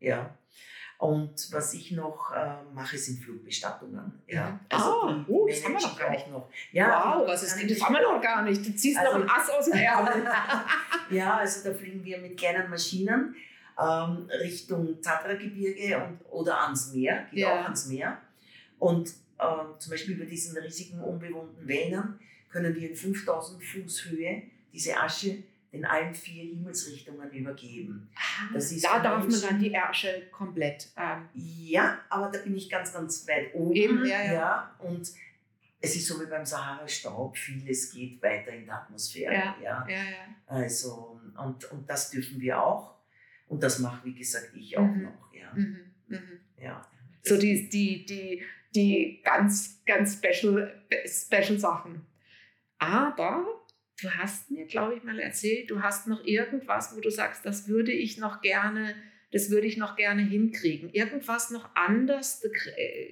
[0.00, 0.36] Ja.
[0.98, 4.22] Und was ich noch äh, mache, sind Flugbestattungen.
[4.26, 4.50] Ja.
[4.50, 4.60] Mhm.
[4.68, 6.48] Also ah, oh, das haben wir noch gar nicht noch.
[6.70, 8.64] Ja, wow, was ist, das haben wir noch gar nicht.
[8.64, 10.24] Du ziehst also, noch ein Ass aus dem Ärmel.
[11.10, 13.34] ja, also da fliegen wir mit kleinen Maschinen
[13.78, 17.60] ähm, Richtung Tatragebirge und, oder ans Meer, geht ja.
[17.60, 18.18] auch ans Meer.
[18.78, 22.18] Und äh, zum Beispiel über diesen riesigen unbewohnten Wäldern,
[22.50, 28.10] können wir in 5000 Fuß Höhe diese Asche den allen vier Himmelsrichtungen übergeben.
[28.14, 30.88] Ah, da darf man dann die Asche komplett.
[30.98, 33.74] Ähm ja, aber da bin ich ganz, ganz weit oben.
[33.74, 34.32] Eben, ja, ja.
[34.32, 35.10] ja und
[35.80, 39.32] es ist so wie beim Sahara-Staub, vieles geht weiter in der Atmosphäre.
[39.32, 39.56] Ja.
[39.62, 40.04] ja, ja.
[40.46, 42.94] Also, und, und das dürfen wir auch.
[43.48, 45.02] Und das mache, wie gesagt, ich auch mhm.
[45.02, 45.34] noch.
[45.34, 45.52] Ja.
[45.54, 45.78] Mhm.
[46.06, 46.40] Mhm.
[46.58, 46.86] ja.
[47.22, 48.42] So die, die, die
[48.74, 52.06] die ganz, ganz special, special Sachen.
[52.78, 53.46] Aber
[54.00, 57.68] du hast mir, glaube ich, mal erzählt, du hast noch irgendwas, wo du sagst, das
[57.68, 58.94] würde ich noch gerne,
[59.30, 60.90] das würde ich noch gerne hinkriegen.
[60.92, 62.44] Irgendwas noch anders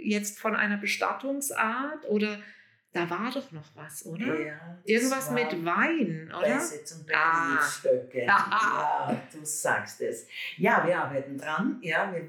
[0.03, 2.41] jetzt von einer Bestattungsart oder
[2.93, 4.41] da war doch noch was, oder?
[4.41, 6.57] Ja, Irgendwas mit Wein, oder?
[6.57, 7.61] Bässe zum ah.
[8.13, 10.27] ja, du sagst es.
[10.57, 11.79] Ja, wir arbeiten dran.
[11.83, 12.29] Ja, wir,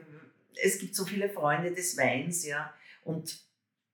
[0.64, 2.72] es gibt so viele Freunde des Weins, ja.
[3.04, 3.40] Und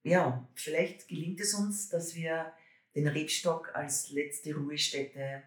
[0.04, 2.54] ja, vielleicht gelingt es uns, dass wir
[2.96, 5.44] den Rebstock als letzte Ruhestätte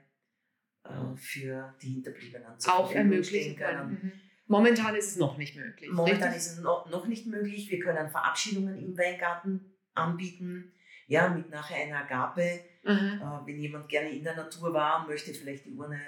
[0.84, 3.90] äh, für die Hinterbliebenen auch ermöglichen können.
[3.90, 4.12] Mhm.
[4.46, 5.90] Momentan ist es noch nicht möglich.
[5.90, 6.36] Momentan richtig?
[6.38, 7.70] ist es noch, noch nicht möglich.
[7.70, 10.72] Wir können Verabschiedungen im Weingarten anbieten,
[11.06, 12.60] ja, mit nachher einer Agape.
[12.82, 16.00] Äh, wenn jemand gerne in der Natur war, möchte vielleicht die Urne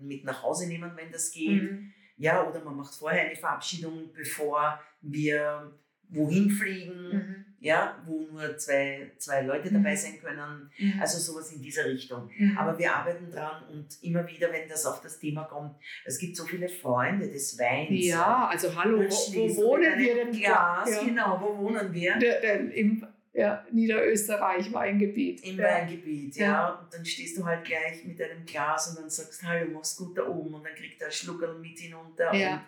[0.00, 1.62] mit nach Hause nehmen, wenn das geht.
[1.62, 1.92] Mhm.
[2.16, 5.78] Ja, oder man macht vorher eine Verabschiedung, bevor wir
[6.10, 7.08] wohin fliegen.
[7.12, 7.44] Mhm.
[7.60, 10.70] ja, wo nur zwei, zwei Leute dabei sein können.
[10.78, 11.00] Mhm.
[11.00, 12.30] Also sowas in dieser Richtung.
[12.36, 12.56] Mhm.
[12.56, 16.36] Aber wir arbeiten dran und immer wieder, wenn das auf das Thema kommt, es gibt
[16.36, 18.06] so viele Freunde des Weins.
[18.06, 20.30] ja, also hallo, wo, wohnen wir denn?
[20.32, 21.02] Glas, Ja.
[21.04, 22.16] genau, wo wohnen wir?
[22.18, 23.04] Der, der, Im
[23.34, 25.44] ja, Niederösterreich Weingebiet.
[25.44, 25.64] Im ja.
[25.64, 26.46] Weingebiet, ja.
[26.46, 26.68] Ja.
[26.74, 30.16] Und dann stehst du halt gleich mit einem Glas und dann sagst, hallo, mach's gut
[30.16, 30.54] da oben.
[30.54, 32.32] Und dann kriegt er Schluckerl mit hinunter.
[32.34, 32.54] Ja.
[32.54, 32.60] Und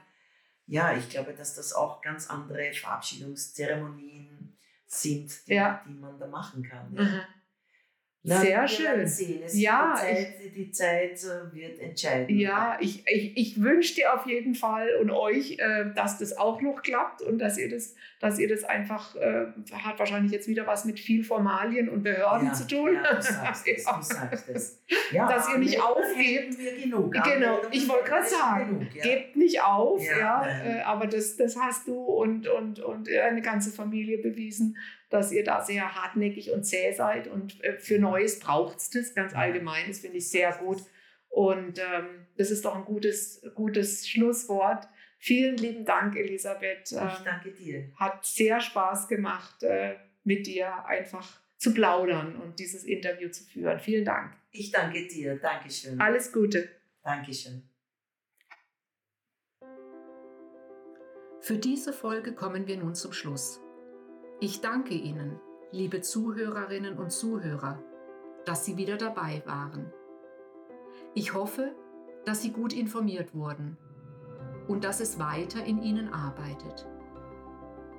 [0.71, 4.57] ja, ich glaube, dass das auch ganz andere Verabschiedungszeremonien
[4.87, 5.83] sind, die, Ja.
[5.87, 6.93] die man da machen kann.
[6.93, 7.21] Mhm.
[8.23, 8.85] Na, Sehr wir schön.
[8.85, 9.43] werden Sehen.
[9.47, 12.39] Es Ja, die Zeit, die Zeit wird entscheiden.
[12.39, 16.61] Ja, ich, ich, ich wünsche dir auf jeden Fall und euch, äh, dass das auch
[16.61, 20.67] noch klappt und dass ihr das, dass ihr das einfach, äh, hat wahrscheinlich jetzt wieder
[20.67, 22.95] was mit viel Formalien und Behörden ja, zu tun.
[22.95, 24.83] Ja, du sagst es, du sagst es.
[25.13, 26.59] Ja, Dass ihr nicht aufgebt.
[26.59, 27.13] wir genug.
[27.13, 29.03] Genau, ich wollte gerade sagen, genug, ja.
[29.03, 33.41] gebt nicht auf, Ja, ja, äh, aber das, das hast du und, und, und eine
[33.41, 34.77] ganze Familie bewiesen,
[35.11, 39.15] dass ihr da sehr hartnäckig und zäh seid und äh, für Neues braucht es das
[39.15, 40.79] ganz allgemein, das finde ich sehr gut
[41.29, 44.89] und ähm, das ist doch ein gutes, gutes Schlusswort.
[45.19, 46.93] Vielen lieben Dank, Elisabeth.
[46.93, 47.93] Ich Ähm, danke dir.
[47.97, 53.79] hat sehr Spaß gemacht, äh, mit dir einfach zu plaudern und dieses Interview zu führen.
[53.81, 54.35] Vielen Dank.
[54.51, 55.37] Ich danke dir.
[55.37, 56.01] Dankeschön.
[56.01, 56.69] Alles Gute.
[57.05, 57.69] Dankeschön.
[61.43, 63.61] Für diese Folge kommen wir nun zum Schluss.
[64.43, 65.39] Ich danke Ihnen,
[65.71, 67.79] liebe Zuhörerinnen und Zuhörer,
[68.47, 69.93] dass Sie wieder dabei waren.
[71.13, 71.75] Ich hoffe,
[72.25, 73.77] dass Sie gut informiert wurden
[74.67, 76.89] und dass es weiter in Ihnen arbeitet.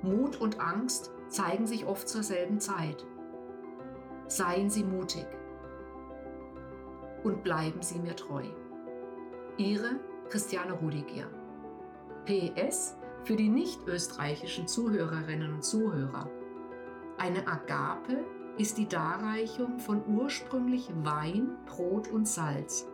[0.02, 3.06] Mut und Angst zeigen sich oft zur selben Zeit.
[4.26, 5.26] Seien Sie mutig
[7.22, 8.42] und bleiben Sie mir treu.
[9.58, 11.28] Ihre Christiane Rudiger.
[12.24, 16.30] PS für die nicht österreichischen Zuhörerinnen und Zuhörer.
[17.18, 18.24] Eine Agape
[18.58, 22.88] ist die Darreichung von ursprünglich Wein, Brot und Salz.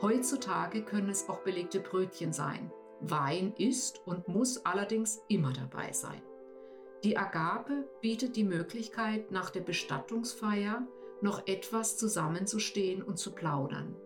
[0.00, 2.72] Heutzutage können es auch belegte Brötchen sein.
[3.00, 6.22] Wein ist und muss allerdings immer dabei sein.
[7.04, 10.86] Die Agape bietet die Möglichkeit, nach der Bestattungsfeier
[11.20, 13.96] noch etwas zusammenzustehen und zu plaudern.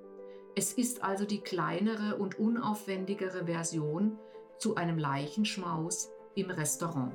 [0.55, 4.18] Es ist also die kleinere und unaufwendigere Version
[4.59, 7.12] zu einem Leichenschmaus im Restaurant.